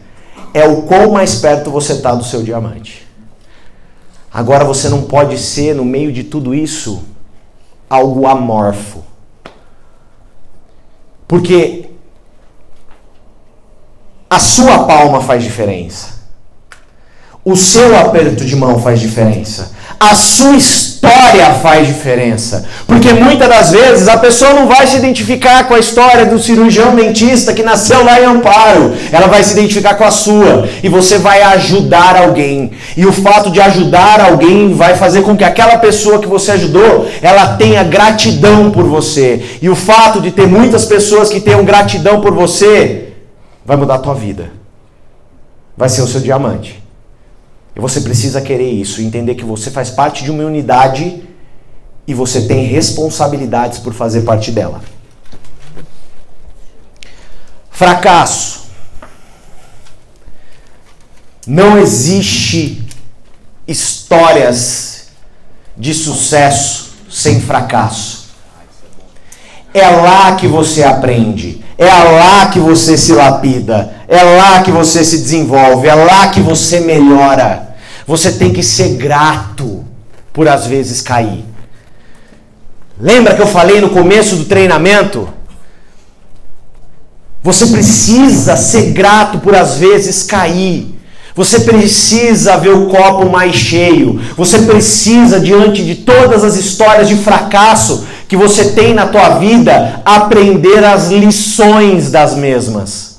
[0.55, 3.07] é o quão mais perto você está do seu diamante.
[4.33, 7.03] Agora você não pode ser, no meio de tudo isso,
[7.91, 9.03] algo amorfo.
[11.29, 11.91] Porque
[14.31, 16.12] a sua palma faz diferença.
[17.45, 19.73] O seu aperto de mão faz diferença.
[19.99, 22.65] A sua história faz diferença.
[22.87, 26.95] Porque muitas das vezes a pessoa não vai se identificar com a história do cirurgião
[26.95, 28.93] dentista que nasceu lá em Amparo.
[29.11, 30.69] Ela vai se identificar com a sua.
[30.83, 32.73] E você vai ajudar alguém.
[32.97, 37.09] E o fato de ajudar alguém vai fazer com que aquela pessoa que você ajudou,
[37.23, 39.59] ela tenha gratidão por você.
[39.63, 43.15] E o fato de ter muitas pessoas que tenham gratidão por você,
[43.65, 44.51] vai mudar a tua vida.
[45.77, 46.82] Vai ser o seu diamante.
[47.75, 51.23] E você precisa querer isso, entender que você faz parte de uma unidade
[52.07, 54.83] e você tem responsabilidades por fazer parte dela.
[57.71, 58.63] Fracasso.
[61.47, 62.87] Não existe
[63.67, 65.09] histórias
[65.77, 68.31] de sucesso sem fracasso.
[69.75, 75.03] É lá que você aprende, é lá que você se lapida, é lá que você
[75.03, 77.62] se desenvolve, é lá que você melhora.
[78.07, 79.85] Você tem que ser grato
[80.33, 81.45] por às vezes cair.
[83.01, 85.29] Lembra que eu falei no começo do treinamento?
[87.43, 90.99] Você precisa ser grato por às vezes cair.
[91.35, 94.21] Você precisa ver o copo mais cheio.
[94.37, 100.01] Você precisa, diante de todas as histórias de fracasso que você tem na tua vida,
[100.05, 103.12] aprender as lições das mesmas.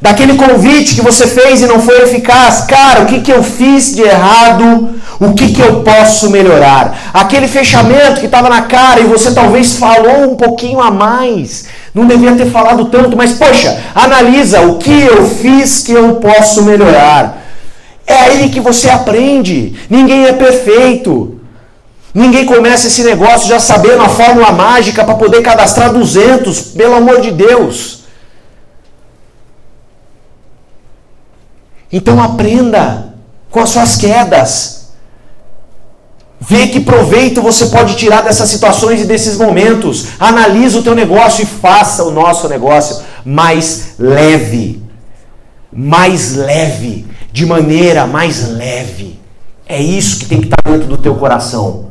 [0.00, 2.60] Daquele convite que você fez e não foi eficaz.
[2.62, 4.90] Cara, o que, que eu fiz de errado?
[5.18, 7.10] O que, que eu posso melhorar?
[7.12, 11.66] Aquele fechamento que estava na cara e você talvez falou um pouquinho a mais.
[11.92, 16.62] Não devia ter falado tanto, mas poxa, analisa o que eu fiz que eu posso
[16.62, 17.42] melhorar.
[18.06, 19.74] É aí que você aprende.
[19.90, 21.40] Ninguém é perfeito.
[22.14, 27.20] Ninguém começa esse negócio já sabendo a fórmula mágica para poder cadastrar 200, pelo amor
[27.20, 27.97] de Deus.
[31.92, 33.14] Então aprenda
[33.50, 34.78] com as suas quedas.
[36.40, 40.06] Vê que proveito você pode tirar dessas situações e desses momentos.
[40.20, 44.82] Analisa o teu negócio e faça o nosso negócio mais leve.
[45.72, 49.18] Mais leve, de maneira mais leve.
[49.66, 51.88] É isso que tem que estar dentro do teu coração.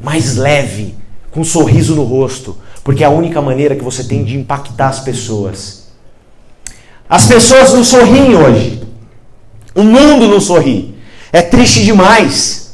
[0.00, 0.94] Mais leve,
[1.30, 4.88] com um sorriso no rosto, porque é a única maneira que você tem de impactar
[4.88, 5.88] as pessoas.
[7.08, 8.87] As pessoas não sorriem hoje.
[9.78, 10.92] O mundo não sorri.
[11.32, 12.72] É triste demais.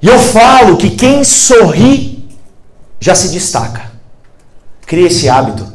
[0.00, 2.26] E eu falo que quem sorri
[2.98, 3.92] já se destaca.
[4.86, 5.70] Cria esse hábito.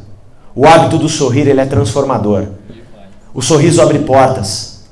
[0.56, 2.48] O hábito do sorrir ele é transformador.
[3.36, 4.86] O sorriso abre portas.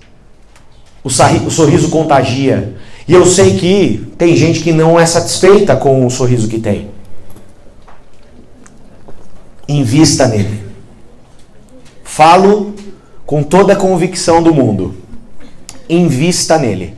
[1.04, 2.76] O, o sorriso contagia.
[3.08, 6.92] E eu sei que tem gente que não é satisfeita com o sorriso que tem.
[9.68, 10.62] Invista nele.
[12.04, 12.76] Falo
[13.32, 14.94] com toda a convicção do mundo.
[15.88, 16.98] Invista nele.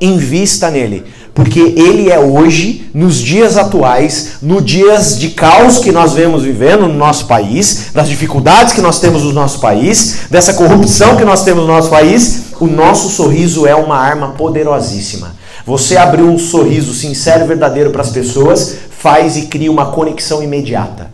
[0.00, 1.04] Invista nele.
[1.34, 6.88] Porque ele é hoje, nos dias atuais, no dias de caos que nós vemos vivendo
[6.88, 11.44] no nosso país, das dificuldades que nós temos no nosso país, dessa corrupção que nós
[11.44, 15.34] temos no nosso país, o nosso sorriso é uma arma poderosíssima.
[15.66, 20.42] Você abrir um sorriso sincero e verdadeiro para as pessoas, faz e cria uma conexão
[20.42, 21.10] imediata.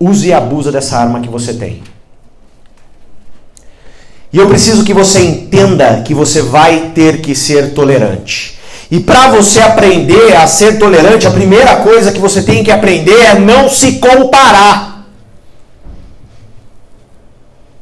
[0.00, 1.82] Use e abusa dessa arma que você tem.
[4.34, 8.58] E eu preciso que você entenda que você vai ter que ser tolerante.
[8.90, 13.16] E para você aprender a ser tolerante, a primeira coisa que você tem que aprender
[13.16, 15.06] é não se comparar.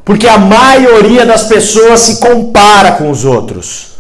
[0.05, 3.93] Porque a maioria das pessoas se compara com os outros.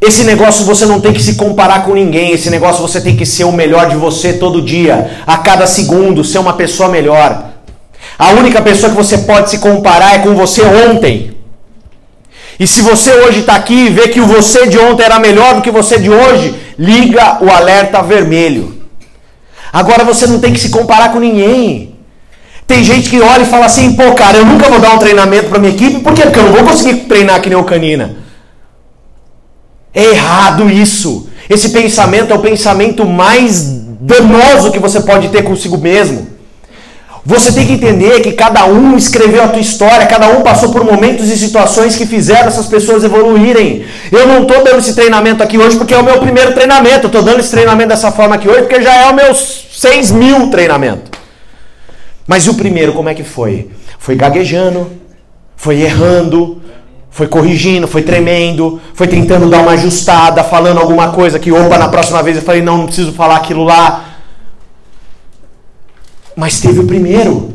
[0.00, 2.32] Esse negócio você não tem que se comparar com ninguém.
[2.32, 6.24] Esse negócio você tem que ser o melhor de você todo dia, a cada segundo,
[6.24, 7.53] ser uma pessoa melhor.
[8.18, 11.34] A única pessoa que você pode se comparar é com você ontem.
[12.58, 15.56] E se você hoje está aqui e vê que o você de ontem era melhor
[15.56, 18.82] do que você de hoje, liga o alerta vermelho.
[19.72, 21.96] Agora você não tem que se comparar com ninguém.
[22.66, 25.48] Tem gente que olha e fala assim: pô, cara, eu nunca vou dar um treinamento
[25.48, 26.22] para minha equipe, por quê?
[26.22, 28.16] Porque eu não vou conseguir treinar que nem o Canina.
[29.92, 31.28] É errado isso.
[31.50, 33.62] Esse pensamento é o pensamento mais
[34.00, 36.33] danoso que você pode ter consigo mesmo.
[37.26, 40.84] Você tem que entender que cada um escreveu a tua história, cada um passou por
[40.84, 43.86] momentos e situações que fizeram essas pessoas evoluírem.
[44.12, 47.06] Eu não estou dando esse treinamento aqui hoje porque é o meu primeiro treinamento.
[47.06, 50.50] Estou dando esse treinamento dessa forma aqui hoje porque já é o meu 6 mil
[50.50, 51.12] treinamento.
[52.26, 53.70] Mas o primeiro, como é que foi?
[53.98, 54.90] Foi gaguejando,
[55.56, 56.60] foi errando,
[57.10, 61.88] foi corrigindo, foi tremendo, foi tentando dar uma ajustada, falando alguma coisa que, opa, na
[61.88, 64.13] próxima vez eu falei, não, não preciso falar aquilo lá.
[66.36, 67.54] Mas teve o primeiro.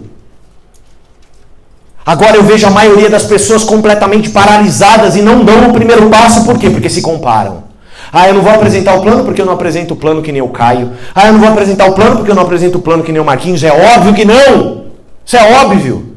[2.06, 6.44] Agora eu vejo a maioria das pessoas completamente paralisadas e não dão o primeiro passo,
[6.44, 6.70] por quê?
[6.70, 7.66] Porque se comparam.
[8.12, 10.42] Ah, eu não vou apresentar o plano porque eu não apresento o plano que nem
[10.42, 10.94] o Caio.
[11.14, 13.22] Ah, eu não vou apresentar o plano porque eu não apresento o plano que nem
[13.22, 13.64] o Marquinhos.
[13.64, 14.86] É óbvio que não!
[15.24, 16.16] Isso é óbvio.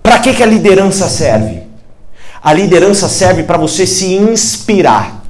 [0.00, 1.62] Para que, que a liderança serve?
[2.40, 5.24] A liderança serve para você se inspirar.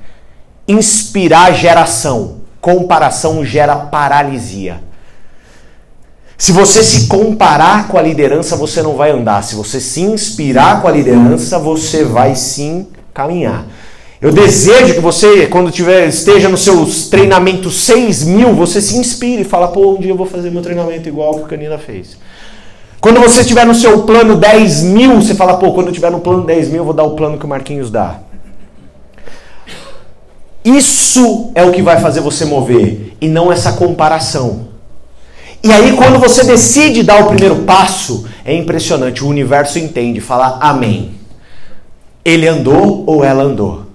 [0.69, 2.43] Inspirar geração.
[2.61, 4.83] Comparação gera paralisia.
[6.39, 9.43] Se você se comparar com a liderança, você não vai andar.
[9.43, 13.66] Se você se inspirar com a liderança, você vai sim caminhar.
[14.20, 19.43] Eu desejo que você, quando tiver, esteja nos seus treinamentos 6 mil, você se inspire
[19.43, 22.18] e fala, pô, um dia eu vou fazer meu treinamento igual que o Canina fez.
[23.01, 26.20] Quando você estiver no seu plano 10 mil, você fala, pô, quando eu estiver no
[26.20, 28.20] plano 10 mil, eu vou dar o plano que o Marquinhos dá.
[30.64, 34.76] Isso é o que vai fazer você mover, e não essa comparação.
[35.63, 40.59] E aí, quando você decide dar o primeiro passo, é impressionante, o universo entende, fala
[40.61, 41.13] amém.
[42.25, 43.87] Ele andou ou ela andou?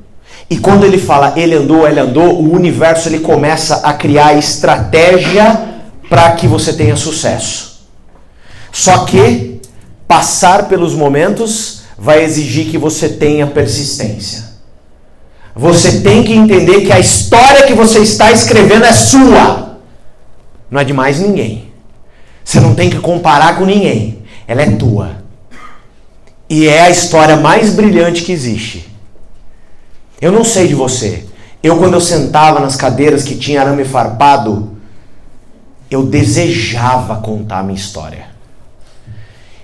[0.50, 5.70] E quando ele fala ele andou, ela andou, o universo ele começa a criar estratégia
[6.10, 7.88] para que você tenha sucesso.
[8.70, 9.62] Só que
[10.06, 14.52] passar pelos momentos vai exigir que você tenha persistência.
[15.56, 19.71] Você tem que entender que a história que você está escrevendo é sua.
[20.72, 21.70] Não é de mais ninguém.
[22.44, 24.24] Você não tem que comparar com ninguém.
[24.48, 25.18] Ela é tua.
[26.50, 28.90] E é a história mais brilhante que existe.
[30.22, 31.26] Eu não sei de você.
[31.62, 34.72] Eu, quando eu sentava nas cadeiras que tinha arame farpado,
[35.90, 38.28] eu desejava contar a minha história.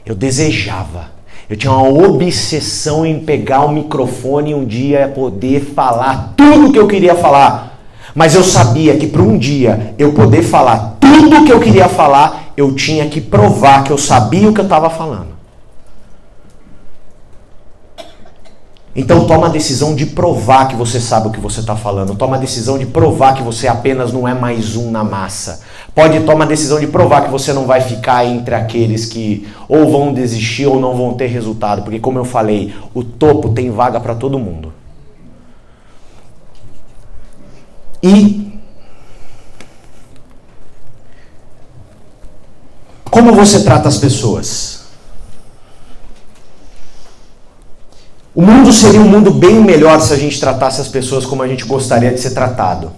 [0.06, 1.12] Eu desejava.
[1.50, 6.72] Eu tinha uma obsessão em pegar o microfone e um dia poder falar tudo o
[6.74, 7.80] que eu queria falar.
[8.14, 12.54] Mas eu sabia que para um dia eu poder falar tudo que eu queria falar,
[12.56, 15.38] eu tinha que provar que eu sabia o que eu estava falando.
[18.96, 22.16] Então toma a decisão de provar que você sabe o que você está falando.
[22.16, 25.62] Toma a decisão de provar que você apenas não é mais um na massa.
[25.94, 29.92] Pode tomar a decisão de provar que você não vai ficar entre aqueles que ou
[29.92, 31.84] vão desistir ou não vão ter resultado.
[31.84, 34.74] Porque, como eu falei, o topo tem vaga para todo mundo.
[38.02, 38.47] E
[43.18, 44.82] como você trata as pessoas?
[48.36, 51.48] O mundo seria um mundo bem melhor se a gente tratasse as pessoas como a
[51.48, 52.92] gente gostaria de ser tratado.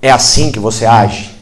[0.00, 1.34] É assim que você age?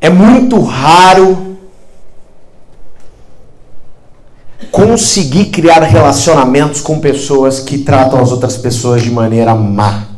[0.00, 1.58] É muito raro
[4.70, 10.11] conseguir criar relacionamentos com pessoas que tratam as outras pessoas de maneira má.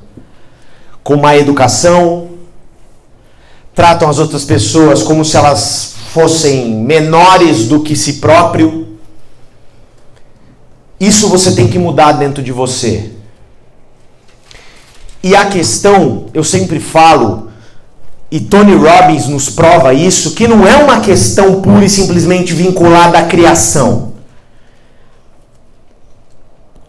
[1.05, 2.31] Com má educação,
[3.75, 8.97] tratam as outras pessoas como se elas fossem menores do que si próprio.
[10.99, 13.11] Isso você tem que mudar dentro de você.
[15.23, 17.51] E a questão, eu sempre falo,
[18.31, 23.19] e Tony Robbins nos prova isso, que não é uma questão pura e simplesmente vinculada
[23.19, 24.15] à criação.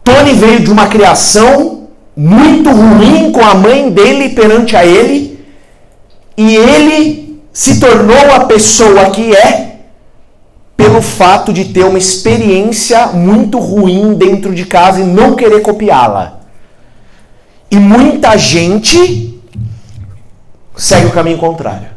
[0.03, 1.74] Tony veio de uma criação
[2.15, 5.39] muito ruim com a mãe dele perante a ele
[6.37, 9.77] e ele se tornou a pessoa que é
[10.77, 16.39] pelo fato de ter uma experiência muito ruim dentro de casa e não querer copiá-la.
[17.71, 19.41] E muita gente
[20.75, 21.87] segue o caminho contrário.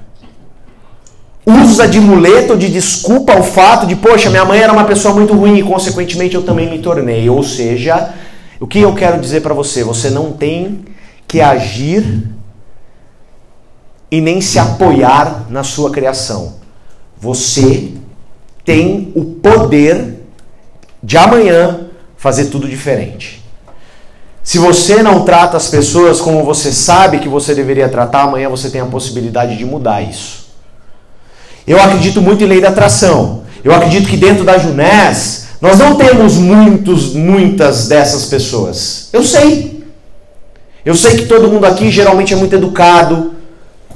[1.45, 5.15] Usa de muleta ou de desculpa o fato de, poxa, minha mãe era uma pessoa
[5.15, 7.29] muito ruim e consequentemente eu também me tornei.
[7.29, 8.11] Ou seja,
[8.61, 9.85] o que eu quero dizer para você?
[9.85, 10.85] Você não tem
[11.27, 12.29] que agir
[14.11, 16.55] e nem se apoiar na sua criação.
[17.19, 17.93] Você
[18.65, 20.25] tem o poder
[21.03, 23.45] de amanhã fazer tudo diferente.
[24.43, 28.71] Se você não trata as pessoas como você sabe que você deveria tratar, amanhã você
[28.71, 30.49] tem a possibilidade de mudar isso.
[31.67, 33.43] Eu acredito muito em lei da atração.
[33.63, 39.09] Eu acredito que dentro da Junés nós não temos muitos, muitas dessas pessoas.
[39.13, 39.85] Eu sei.
[40.85, 43.35] Eu sei que todo mundo aqui geralmente é muito educado,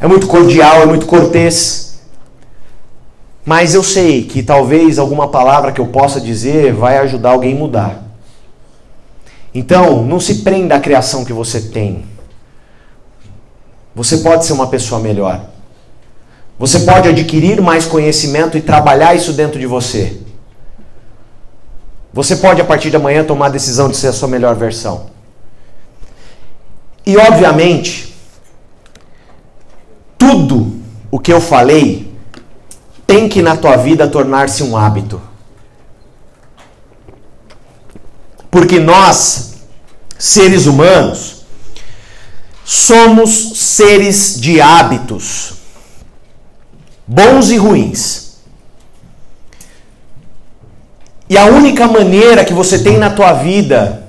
[0.00, 2.00] é muito cordial, é muito cortês.
[3.44, 7.58] Mas eu sei que talvez alguma palavra que eu possa dizer vai ajudar alguém a
[7.58, 8.02] mudar.
[9.54, 12.04] Então, não se prenda à criação que você tem.
[13.94, 15.44] Você pode ser uma pessoa melhor.
[16.58, 20.21] Você pode adquirir mais conhecimento e trabalhar isso dentro de você.
[22.12, 25.10] Você pode, a partir de amanhã, tomar a decisão de ser a sua melhor versão.
[27.06, 28.14] E, obviamente,
[30.18, 30.80] tudo
[31.10, 32.12] o que eu falei
[33.06, 35.20] tem que na tua vida tornar-se um hábito.
[38.50, 39.54] Porque nós,
[40.18, 41.44] seres humanos,
[42.64, 45.54] somos seres de hábitos,
[47.06, 48.21] bons e ruins.
[51.32, 54.06] E a única maneira que você tem na tua vida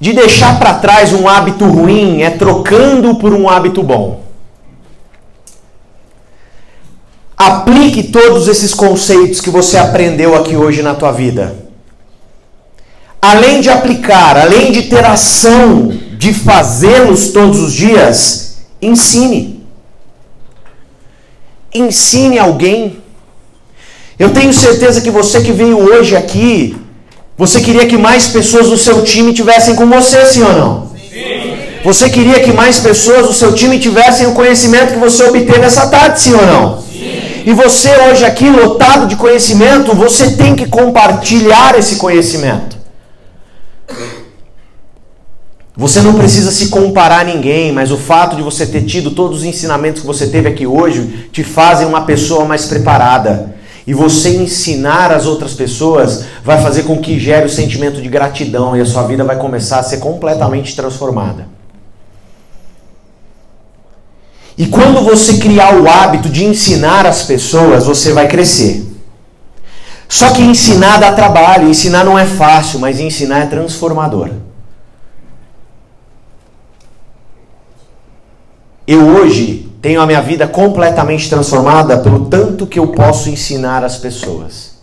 [0.00, 4.24] de deixar para trás um hábito ruim é trocando por um hábito bom.
[7.36, 11.54] Aplique todos esses conceitos que você aprendeu aqui hoje na tua vida.
[13.22, 19.64] Além de aplicar, além de ter ação de fazê-los todos os dias, ensine.
[21.72, 22.99] Ensine alguém.
[24.20, 26.76] Eu tenho certeza que você que veio hoje aqui
[27.42, 30.90] você queria que mais pessoas do seu time tivessem com você, sim ou não?
[31.10, 31.56] Sim.
[31.82, 35.86] Você queria que mais pessoas do seu time tivessem o conhecimento que você obteve essa
[35.86, 36.82] tarde, sim ou não?
[36.82, 37.44] Sim.
[37.46, 42.76] E você hoje aqui, lotado de conhecimento, você tem que compartilhar esse conhecimento.
[45.74, 49.38] Você não precisa se comparar a ninguém, mas o fato de você ter tido todos
[49.38, 53.58] os ensinamentos que você teve aqui hoje te fazem uma pessoa mais preparada.
[53.86, 58.76] E você ensinar as outras pessoas vai fazer com que gere o sentimento de gratidão
[58.76, 61.48] e a sua vida vai começar a ser completamente transformada.
[64.56, 68.86] E quando você criar o hábito de ensinar as pessoas, você vai crescer.
[70.06, 74.30] Só que ensinar dá trabalho, ensinar não é fácil, mas ensinar é transformador.
[78.86, 83.96] Eu hoje tenho a minha vida completamente transformada pelo tanto que eu posso ensinar as
[83.96, 84.78] pessoas.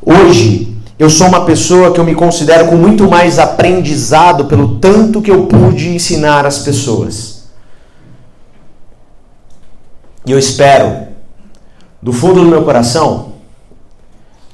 [0.00, 5.20] Hoje, eu sou uma pessoa que eu me considero com muito mais aprendizado pelo tanto
[5.20, 7.44] que eu pude ensinar as pessoas.
[10.24, 11.08] E eu espero,
[12.02, 13.34] do fundo do meu coração,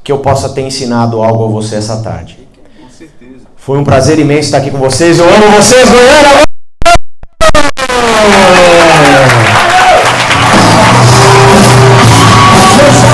[0.03, 2.39] que eu possa ter ensinado algo a você essa tarde.
[3.57, 5.19] Foi um prazer imenso estar aqui com vocês.
[5.19, 6.45] Eu amo vocês, Goiânia!